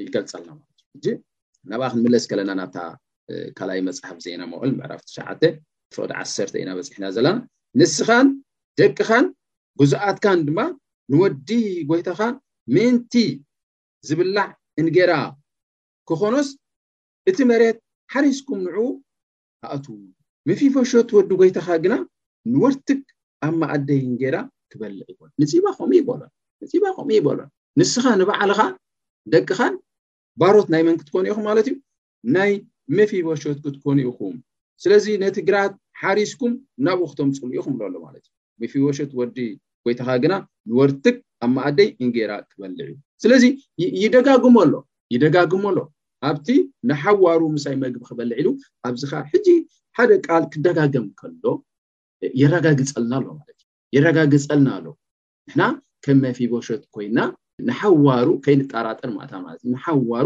ይገልፃልና 0.05 0.49
ማለት 0.59 0.79
ዩ 1.07 1.15
ናብኣ 1.71 1.87
ክንምለስ 1.91 2.23
ከለና 2.29 2.51
ናብታ 2.59 2.77
ካላይ 3.57 3.79
መፅሓፍ 3.87 4.17
ዜና 4.25 4.41
መቅል 4.53 4.71
ምዕራፍ 4.79 5.01
ትሸዓተ 5.07 5.41
ፍቅድ 5.95 6.11
ዓሰርተ 6.21 6.53
ኢናበፂሕና 6.63 7.05
ዘለና 7.17 7.37
ንስኻን 7.79 8.27
ደቅኻን 8.79 9.25
ብዛኣትካን 9.79 10.39
ድማ 10.47 10.59
ንወዲ 11.11 11.49
ጎይታኻ 11.89 12.19
ምእንቲ 12.73 13.13
ዝብላዕ 14.07 14.47
እንጌራ 14.81 15.13
ክኾኖስ 16.09 16.49
እቲ 17.29 17.37
መሬት 17.51 17.77
ሓሪስኩም 18.13 18.59
ንዑኡ 18.65 18.85
ኣኣት 19.65 19.85
ምፊወሾት 20.49 21.09
ወዲ 21.17 21.29
ጎይታኻ 21.41 21.67
ግና 21.83 21.95
ንወርትክ 22.53 23.01
ኣብ 23.47 23.53
ማኣደይ 23.61 24.01
እንጌራ 24.11 24.35
ክበልቅ 24.73 25.07
ይባፅባኸም 25.55 27.11
ይበሎን 27.17 27.49
ንስኻ 27.79 28.05
ንባዓልካ 28.21 28.59
ደቅኻን 29.33 29.73
ባሮት 30.41 30.67
ናይ 30.73 30.81
መን 30.87 30.95
ክትኮኑ 31.01 31.23
ኢኹም 31.31 31.45
ማለት 31.49 31.65
እዩ 31.69 31.75
ናይ 32.35 32.51
ምፊፈሾት 32.97 33.57
ክትኮኑ 33.63 33.97
ኢኹም 34.09 34.35
ስለዚ 34.83 35.05
ነቲ 35.23 35.35
ግራት 35.49 35.73
ሓሪስኩም 36.01 36.53
ናብኡ 36.85 37.07
ክቶምፅል 37.11 37.51
ኢኹም 37.57 37.75
ለሎ 37.81 37.93
ማለት 38.05 38.25
እዩ 38.63 38.69
ፊወሾ 38.73 38.97
ወዲ 39.19 39.37
ጎይትካ 39.87 40.09
ግና 40.23 40.33
ንወርትግ 40.69 41.15
ኣብ 41.43 41.49
ማኣደይ 41.55 41.87
እንጌራ 42.03 42.31
ክበልዕ 42.49 42.85
እዩ 42.89 42.93
ስለዚ 43.23 43.43
ይደጋሞሎ 44.03 44.73
ይደጋግመኣሎ 45.13 45.79
ኣብቲ 46.29 46.47
ንሓዋሩ 46.89 47.41
ምሳይ 47.55 47.75
መግቢ 47.81 48.01
ክበልዕ 48.09 48.37
ኢሉ 48.41 48.47
ኣብዚ 48.89 49.01
ካ 49.11 49.19
ሕጂ 49.31 49.47
ሓደ 49.97 50.11
ቃል 50.25 50.43
ክደጋገም 50.53 51.07
ከሎ 51.19 51.45
የረጋግፀልና 52.41 53.13
ኣሎ 53.19 53.27
ማለት 53.39 53.57
እዩ 53.61 53.65
የረጋግፀልና 53.95 54.69
ኣሎ 54.77 54.87
ንሕና 55.49 55.63
ከም 56.05 56.17
መፊቦሸት 56.25 56.83
ኮይና 56.95 57.19
ንሓዋሩ 57.69 58.27
ከይንጣራጠር 58.45 59.09
ማእታ 59.17 59.33
ማለት 59.45 59.59
እዩ 59.65 59.69
ንሓዋሩ 59.75 60.25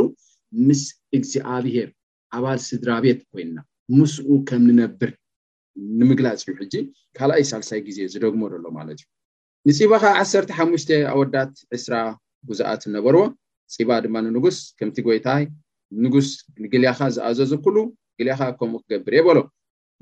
ምስ 0.68 0.82
እግዚኣብሄር 1.20 1.90
ኣባል 2.38 2.60
ስድራ 2.70 2.92
ቤት 3.08 3.20
ኮይና 3.34 3.58
ምስኡ 3.98 4.28
ከም 4.50 4.64
ንነብር 4.70 5.12
ንምግላፅ 6.00 6.44
እዩ 6.50 6.56
ሕጂ 6.62 6.74
ካልኣይ 7.18 7.44
ሳልሳይ 7.54 7.82
ግዜ 7.90 8.00
ዝደግመዶሎ 8.14 8.66
ማለት 8.80 8.98
እዩ 9.04 9.08
ንፅባካ 9.68 10.04
1ሓሙሽተ 10.24 10.90
ኣወዳት 11.12 11.54
2ስራ 11.76 11.94
ጉዛኣት 12.50 12.82
ዝነበርዎ 12.86 13.22
ፅባ 13.74 13.90
ድማ 14.04 14.16
ንንጉስ 14.26 14.58
ከምቲ 14.80 14.96
ጎይታይ 15.08 15.44
ንጉስ 16.04 16.28
ንግልያካ 16.64 17.00
ዝኣዘዝኩሉ 17.16 17.76
ግልያካ 18.20 18.42
ከምኡ 18.60 18.78
ክገብር 18.84 19.14
የበሎ 19.18 19.40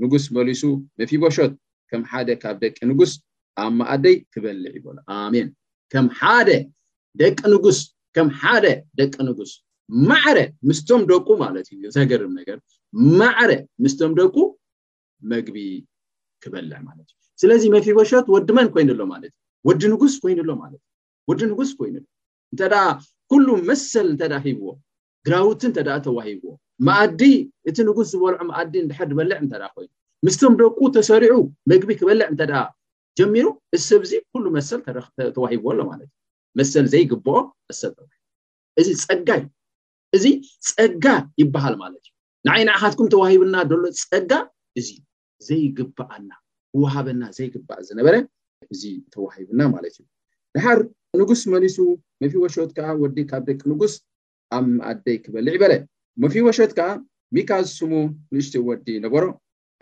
ንጉስ 0.01 0.25
መሊሱ 0.37 0.63
መፊበሾት 1.01 1.53
ከም 1.91 2.01
ሓደ 2.11 2.29
ካብ 2.41 2.57
ደቂ 2.63 2.77
ንጉስ 2.89 3.13
ኣብ 3.63 3.71
ማኣደይ 3.79 4.15
ክበልዕ 4.33 4.73
ይበሎ 4.79 4.97
ኣሜን 5.15 5.47
ከም 5.95 6.07
ሓደ 6.19 6.49
ደቂ 7.21 7.39
ንጉስ 7.55 7.79
ከም 8.17 8.29
ሓደ 8.41 8.65
ደቂ 9.01 9.13
ንጉስ 9.29 9.53
ማዕረ 10.11 10.37
ምስቶም 10.67 11.01
ደቁ 11.13 11.27
ማለት 11.43 11.67
እዩ 11.77 11.83
ዘገርም 11.97 12.35
ነገር 12.41 12.59
ማዕረ 13.21 13.51
ምስቶም 13.85 14.13
ደቁ 14.21 14.35
መግቢ 15.33 15.57
ክበልዕ 16.45 16.79
ማለት 16.91 17.09
እዩ 17.15 17.17
ስለዚ 17.43 17.63
መፊቦሾት 17.77 18.27
ወድመን 18.35 18.67
ኮይኑሎ 18.75 19.01
ማለት 19.15 19.33
እዩ 19.35 19.43
ወዲ 19.67 19.81
ንጉስ 19.93 20.15
ኮይኑሎ 20.23 20.49
ማለት 20.63 20.81
እዩ 20.83 21.27
ወዲ 21.29 21.39
ንጉስ 21.51 21.69
ኮይኑሎ 21.77 22.03
እንተደኣ 22.53 22.81
ኩሉ 23.31 23.47
መሰል 23.69 24.07
እንተዳ 24.13 24.33
ሂብዎ 24.45 24.67
ግራውቲ 25.27 25.61
እንተ 25.69 25.77
ተዋሂብዎ 26.07 26.49
መኣዲ 26.87 27.21
እቲ 27.69 27.77
ንጉስ 27.89 28.07
ዝበልዖ 28.13 28.41
መኣዲ 28.49 28.73
እንድሐር 28.83 29.07
ዝበልዕ 29.11 29.37
እ 29.43 29.47
ኮይኑ 29.75 29.89
ምስቶም 30.25 30.53
ደቁ 30.61 30.79
ተሰሪዑ 30.97 31.33
መግቢ 31.71 31.89
ክበልዕ 31.99 32.27
እንተዳ 32.33 32.53
ጀሚሩ 33.19 33.47
እዚ 33.75 33.81
ሰብዚ 33.91 34.11
ኩሉ 34.33 34.45
መሰል 34.57 34.79
ተዋሂብዎ 35.37 35.69
ሎ 35.79 35.83
ማለት 35.91 36.09
እዩ 36.11 36.57
መሰል 36.59 36.85
ዘይግብኦ 36.93 37.35
መሰ 37.69 37.81
እዚ 38.81 38.87
ፀጋ 39.07 39.29
እዩ 39.41 39.45
እዚ 40.15 40.25
ፀጋ 40.69 41.05
ይባሃል 41.41 41.75
ማለት 41.83 42.01
እዩ 42.09 42.13
ንዓይናዓካትኩም 42.47 43.07
ተዋሂብና 43.15 43.55
ሎ 43.83 43.83
ፀጋ 44.11 44.31
እዚ 44.79 44.89
ዘይግባአና 45.49 46.29
ወሃበና 46.81 47.23
ዘይግባእ 47.37 47.79
ዝነበረ 47.89 48.15
እዚ 48.73 48.83
ተዋሂቡና 49.13 49.61
ማለት 49.73 49.91
እዩ 49.99 50.05
ንሓር 50.57 50.79
ንጉስ 51.19 51.41
መሊሱ 51.53 51.77
መፊወሾት 52.23 52.69
ከዓ 52.77 52.87
ወዲ 53.01 53.17
ካብ 53.31 53.43
ደቂ 53.49 53.59
ንጉስ 53.73 53.93
ኣብ 54.57 54.65
መኣደይ 54.77 55.17
ክበልዕ 55.25 55.55
በለ 55.63 55.73
መፊቦሾት 56.23 56.71
ከዓ 56.77 56.87
ሚካ 57.35 57.51
ዝስሙ 57.67 57.91
ንእሽት 58.33 58.53
ወዲ 58.67 58.87
ነበሮ 59.05 59.23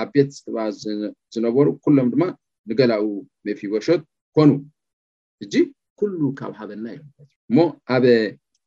ኣብ 0.04 0.10
ቤት 0.16 0.32
ፅባ 0.44 0.58
ዝነበሩ 1.34 1.68
ኩሎም 1.86 2.08
ድማ 2.14 2.24
ንገላኡ 2.70 3.04
መፊቦሾት 3.48 4.02
ኮኑ 4.38 4.50
እጂ 5.46 5.54
ኩሉ 6.02 6.20
ካብ 6.40 6.54
ሃበና 6.60 6.86
ምዩ 6.94 7.00
እሞ 7.52 7.58
ኣበ 7.96 8.06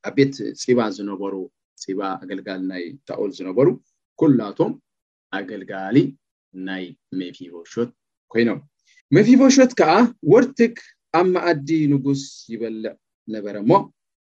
ኣብ 0.09 0.15
ቤት 0.19 0.35
ፅባ 0.63 0.81
ዝነበሩ 0.99 1.35
ፅባ 1.85 2.01
ኣገልጋሊ 2.23 2.65
ናይ 2.73 2.85
ታኦል 3.09 3.31
ዝነበሩ 3.39 3.69
ኩላቶም 4.21 4.73
ኣገልጋሊ 5.39 5.97
ናይ 6.69 6.85
መፊቦሾት 7.19 7.91
ኮይኖም 8.35 8.61
መፊቦሾት 9.15 9.73
ከዓ 9.79 9.93
ወርትክ 10.33 10.77
ኣብ 11.19 11.27
ማኣዲ 11.35 11.69
ንጉስ 11.93 12.23
ይበልዕ 12.53 12.93
ነበረ 13.35 13.55
ሞ 13.71 13.73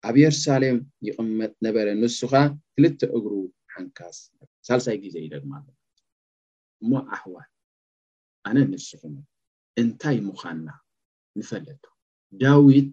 ኣብ 0.08 0.16
የሩሳሌም 0.22 0.78
ይቅመጥ 1.06 1.52
ነበረ 1.66 1.87
ንሱኻ 2.02 2.32
ክልተ 2.74 3.00
እግሩ 3.16 3.32
ሓንካስ 3.74 4.16
ሳልሳይ 4.68 4.96
ግዜ 5.04 5.14
ይደግማ 5.26 5.52
ኣ 5.60 5.66
እሞ 6.82 6.90
ኣሕዋን 7.14 7.46
ኣነ 8.48 8.56
ንስኹ 8.72 9.02
እንታይ 9.82 10.18
ምዃንና 10.26 10.68
ንፈለቱ 11.38 11.84
ዳዊት 12.42 12.88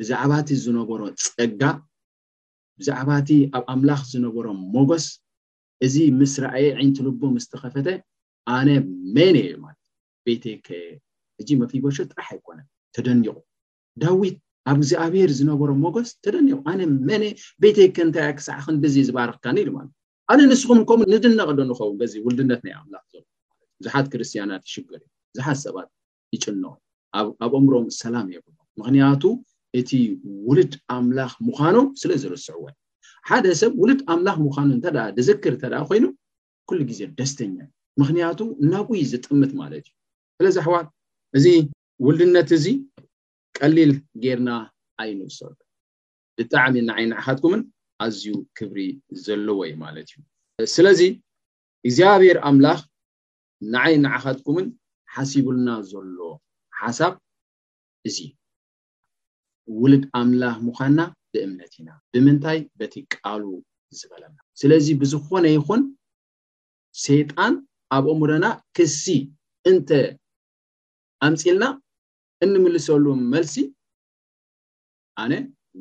ብዛዕባ 0.00 0.32
እቲ 0.42 0.50
ዝነበሮ 0.64 1.00
ፀጋ 1.26 1.62
ብዛዕባ 2.80 3.08
እቲ 3.22 3.30
ኣብ 3.56 3.62
ኣምላኽ 3.74 4.02
ዝነበሮ 4.12 4.46
ሞጎስ 4.74 5.06
እዚ 5.86 5.94
ምስ 6.18 6.34
ረኣየ 6.46 6.66
ዒንቲንቦ 6.78 7.20
ምስተኸፈተ 7.36 7.88
ኣነ 8.56 8.68
መን 9.14 9.36
እዩ 9.44 9.48
ማለት 9.64 9.81
ቤተከ 10.28 10.66
እጂ 11.40 11.48
መትቦሾ 11.60 11.96
ጥራሕ 12.10 12.28
ኣይኮነን 12.34 12.66
ተደኒቁ 12.96 13.34
ዳዊት 14.02 14.36
ኣብ 14.70 14.76
እግዚኣብሔር 14.80 15.30
ዝነበሮም 15.38 15.78
መጎስ 15.86 16.08
ተደኒቁ 16.24 16.56
ኣነ 16.70 16.80
መነ 17.08 17.24
ቤተይከ 17.62 17.96
እንታይ 18.06 18.30
ክሳዕ 18.38 18.58
ክንብዚ 18.66 18.94
ዝባርክካኒኢሉማ 19.08 19.78
ኣነ 20.32 20.40
ንስኹም 20.50 20.80
ከም 20.88 21.00
ንድነቅዶ 21.12 21.58
ንኸውን 21.70 21.96
ውልድነት 22.26 22.60
ናይ 22.66 22.74
ኣምላኽ 22.80 23.06
ብዙሓት 23.80 24.06
ክርስትያናት 24.12 24.62
ሽገር 24.72 25.00
ዩ 25.04 25.06
ብዙሓት 25.32 25.58
ሰባት 25.64 25.88
ይጭንቅ 26.34 26.74
ኣብ 27.44 27.52
እምሮም 27.60 27.86
ሰላም 28.02 28.28
የሎ 28.34 28.44
ምክንያቱ 28.80 29.22
እቲ 29.80 29.90
ውሉድ 30.48 30.72
ኣምላኽ 30.96 31.32
ምዃኖ 31.48 31.76
ስለ 32.00 32.10
ዝርስዕዎ 32.22 32.62
ሓደ 33.30 33.46
ሰብ 33.62 33.72
ውሉድ 33.82 34.00
ኣምላኽ 34.12 34.36
ምዃኖ 34.46 34.68
እንተ 34.76 34.86
ንዝክር 35.18 35.52
እተ 35.58 35.64
ኮይኑ 35.90 36.04
ኩሉ 36.68 36.78
ግዜ 36.92 37.00
ደስተኛ 37.18 37.56
ዩ 37.64 37.68
ምክንያቱ 38.00 38.40
ናብይ 38.72 39.02
ዝጥምት 39.12 39.52
ማለት 39.60 39.84
እዩ 39.90 40.01
ስለዚ 40.38 40.56
ኣሕዋ 40.62 40.76
እዚ 41.38 41.46
ውልድነት 42.04 42.50
እዚ 42.58 42.66
ቀሊል 43.58 43.92
ጌይርና 44.22 44.50
ኣይንሶሉ 45.02 45.56
ብጣዕሚ 46.36 46.74
ንዓይ 46.88 47.04
ናዓካትኩምን 47.12 47.62
ኣዝዩ 48.04 48.24
ክብሪ 48.56 48.78
ዘለዎ 49.24 49.58
ማለት 49.82 50.08
እዩ 50.14 50.66
ስለዚ 50.76 51.00
እግዚኣብሔር 51.86 52.38
ኣምላኽ 52.50 52.80
ንዓይ 53.74 53.94
ናዓካትኩምን 54.04 54.66
ሓሲብልና 55.14 55.68
ዘሎ 55.90 56.18
ሓሳብ 56.80 57.12
እዚ 58.08 58.18
ውልድ 59.80 60.04
ኣምላኽ 60.20 60.56
ምኳንና 60.68 61.00
ብእምነት 61.34 61.72
ኢና 61.80 61.88
ብምንታይ 62.12 62.58
በቲ 62.78 62.94
ቃሉ 63.14 63.42
ዝበለና 63.98 64.36
ስለዚ 64.60 64.86
ብዝኾነ 65.02 65.44
ይኹን 65.56 65.82
ሰይጣን 67.04 67.54
ኣብ 67.96 68.04
እምረና 68.12 68.44
ክሲ 68.76 69.04
እንተ 69.70 69.88
ኣምፂ 71.26 71.40
ኢልና 71.48 71.64
እንምልሰሉ 72.44 73.04
መልሲ 73.32 73.54
ኣነ 75.22 75.32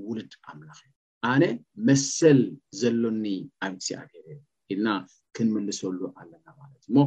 ውሉድ 0.07 0.33
ኣምላኽ 0.49 0.79
እዩ 0.87 0.91
ኣነ 1.29 1.43
መሰል 1.87 2.39
ዘሎኒ 2.79 3.23
ኣብፂኣገር 3.67 4.27
ኢልና 4.73 4.89
ክንምልሰሉ 5.37 5.99
ኣለና 6.19 6.45
ማለት 6.59 6.83
እሞ 6.89 6.97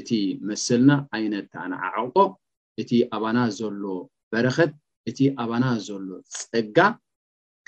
እቲ 0.00 0.10
መሰልና 0.50 0.90
ዓይነት 1.18 1.50
ኣነዓዓቆ 1.64 2.16
እቲ 2.82 2.90
ኣባና 3.16 3.38
ዘሎ 3.58 3.82
በረኸት 4.32 4.72
እቲ 5.12 5.18
ኣባና 5.44 5.64
ዘሎ 5.88 6.08
ፀጋ 6.50 6.78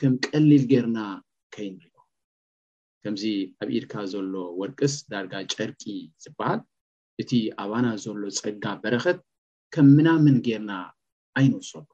ከም 0.01 0.15
ቀሊል 0.27 0.65
ጌይርና 0.73 0.99
ከይንሪኦ 1.55 1.95
ከምዚ 3.05 3.25
ኣብ 3.63 3.69
ኢድካ 3.77 3.95
ዘሎ 4.15 4.33
ወርቅስ 4.61 4.95
ዳርጋ 5.13 5.35
ጨርቂ 5.53 5.83
ዝበሃል 6.25 6.61
እቲ 7.23 7.31
ኣባና 7.65 7.87
ዘሎ 8.07 8.23
ፀጋ 8.43 8.65
በረከት 8.83 9.19
ከ 9.75 9.81
ምናምን 9.97 10.35
ጌርና 10.47 10.73
ኣይነውሶሉ 11.39 11.87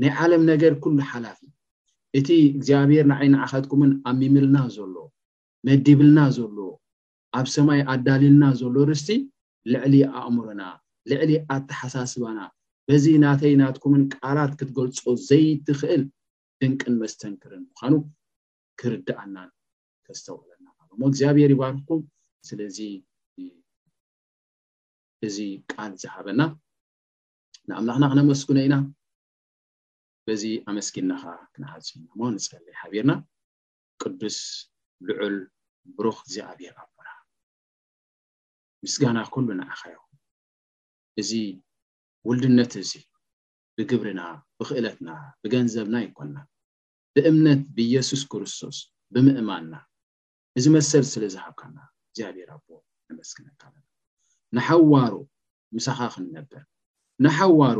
ናይ 0.00 0.10
ዓለም 0.22 0.42
ነገር 0.52 0.72
ኩሉ 0.84 0.96
ሓላፊ 1.10 1.38
እቲ 2.18 2.28
እግዚኣብሔር 2.54 3.04
ንዓይንዓኸትኩምን 3.12 3.92
ኣሚምልና 4.10 4.56
ዘሎ 4.74 4.96
መዲብልና 5.68 6.18
ዘሎ 6.38 6.56
ኣብ 7.38 7.46
ሰማይ 7.54 7.80
ኣዳሊልና 7.92 8.44
ዘሎ 8.60 8.74
ርስቲ 8.90 9.08
ልዕሊ 9.72 9.94
ኣእምሮና 10.20 10.62
ልዕሊ 11.10 11.32
ኣተሓሳስባና 11.54 12.38
በዚ 12.88 13.04
ናተይ 13.22 13.54
ናትኩምን 13.60 14.02
ቃላት 14.16 14.52
ክትገልፆ 14.58 15.04
ዘይትኽእል 15.28 16.02
ድንቅን 16.62 16.94
መስተንክርን 17.02 17.62
ምኳኑ 17.68 17.94
ክርዳኣና 18.82 19.36
ከዝተውለና 20.06 20.64
ሞ 21.00 21.02
እግዚኣብሄር 21.12 21.50
ይባርኩም 21.56 22.02
ስለዚ 22.50 22.78
እዚ 25.28 25.36
ቃል 25.72 25.92
ዝሃበና 26.02 26.40
ንኣምናክና 27.70 28.04
ክነመስጉነ 28.12 28.58
ኢና 28.66 28.74
በዚ 30.28 30.42
ኣመስኪናካ 30.70 31.24
ክንሃዝዩንሞ 31.52 32.20
ንፀለ 32.34 32.64
ሓቢርና 32.80 33.12
ቅዱስ 34.00 34.38
ልዑል 35.08 35.36
ብሩኽ 35.96 36.18
ዚኣብር 36.34 36.74
ኣቦና 36.82 37.08
ምስጋና 38.84 39.18
ከሉ 39.34 39.48
ንዓኻዮ 39.60 39.96
እዚ 41.20 41.30
ውልድነት 42.28 42.72
እዚ 42.82 42.92
ብግብርና 43.78 44.20
ብክእለትና 44.58 45.08
ብገንዘብና 45.42 45.96
ይኮንና 46.06 46.36
ብእምነት 47.16 47.62
ብኢየሱስ 47.76 48.22
ክርስቶስ 48.32 48.78
ብምእማንና 49.14 49.74
እዚ 50.58 50.64
መሰል 50.76 51.04
ስለዝሃብካና 51.14 51.76
እዚኣብሔር 52.12 52.48
ኣቦ 52.56 52.68
ንመስግነካ 53.08 53.62
ና 53.74 53.78
ንሓዋሩ 54.56 55.14
ምሳኻ 55.76 55.98
ክንነብር 56.14 56.62
ንሓዋሮ 57.24 57.78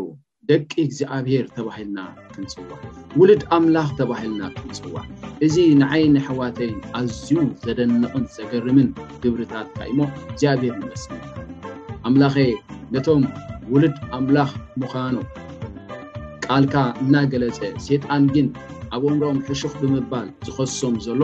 ደቂ 0.48 0.70
እግዚኣብሔር 0.82 1.46
ተባሂልና 1.54 1.98
ክንፅዋዕ 2.34 2.80
ውሉድ 3.20 3.42
ኣምላኽ 3.56 3.88
ተባሂልና 3.98 4.42
ክንፅዋዕ 4.58 5.06
እዚ 5.46 5.54
ንዓይኒ 5.80 6.14
ኣሕዋተይን 6.20 6.76
ኣዝዩ 6.98 7.30
ዘደንዑን 7.64 8.24
ዘገርምን 8.36 8.88
ግብርታት 9.24 9.66
ካእሞ 9.78 9.98
እግዚኣብሔር 10.30 10.74
ንመስእ 10.82 11.10
ኣምላኸ 12.10 12.36
ነቶም 12.96 13.24
ውሉድ 13.72 13.96
ኣምላኽ 14.18 14.50
ምዃኖ 14.82 15.16
ቃልካ 16.46 16.74
እናገለፀ 17.02 17.60
ሴጣን 17.88 18.24
ግን 18.36 18.46
ኣብ 18.94 19.02
ኦምሮኦም 19.10 19.40
ሕሹኽ 19.50 19.74
ብምባል 19.82 20.28
ዝኸሶም 20.46 20.94
ዘሎ 21.08 21.20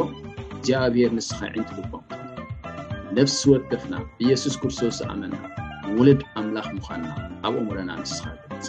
እግዚኣብሔር 0.57 1.11
ንስኻዒንትኽቦም 1.21 2.05
ነፍሲ 3.19 3.41
ወደፍና 3.55 3.95
ኢየሱስ 4.27 4.57
ክርስቶስ 4.63 5.01
ኣመንና 5.13 5.39
ውሉድ 5.99 6.21
ኣምላኽ 6.39 6.67
ምዃን 6.77 7.03
ኣብኦ 7.47 7.59
ወለና 7.69 7.91
ንስኻ 8.01 8.25
ፅ 8.63 8.65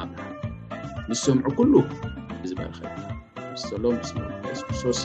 ኣ 0.00 0.04
ምስ 1.08 1.20
ሰምዑ 1.26 1.44
ኩሉ 1.58 1.72
ብዝበርኸ 2.40 2.78
እዩ 2.94 3.02
ንስ 3.50 3.62
ሰሎም 3.70 3.96
ምስስክሶስ 4.48 5.00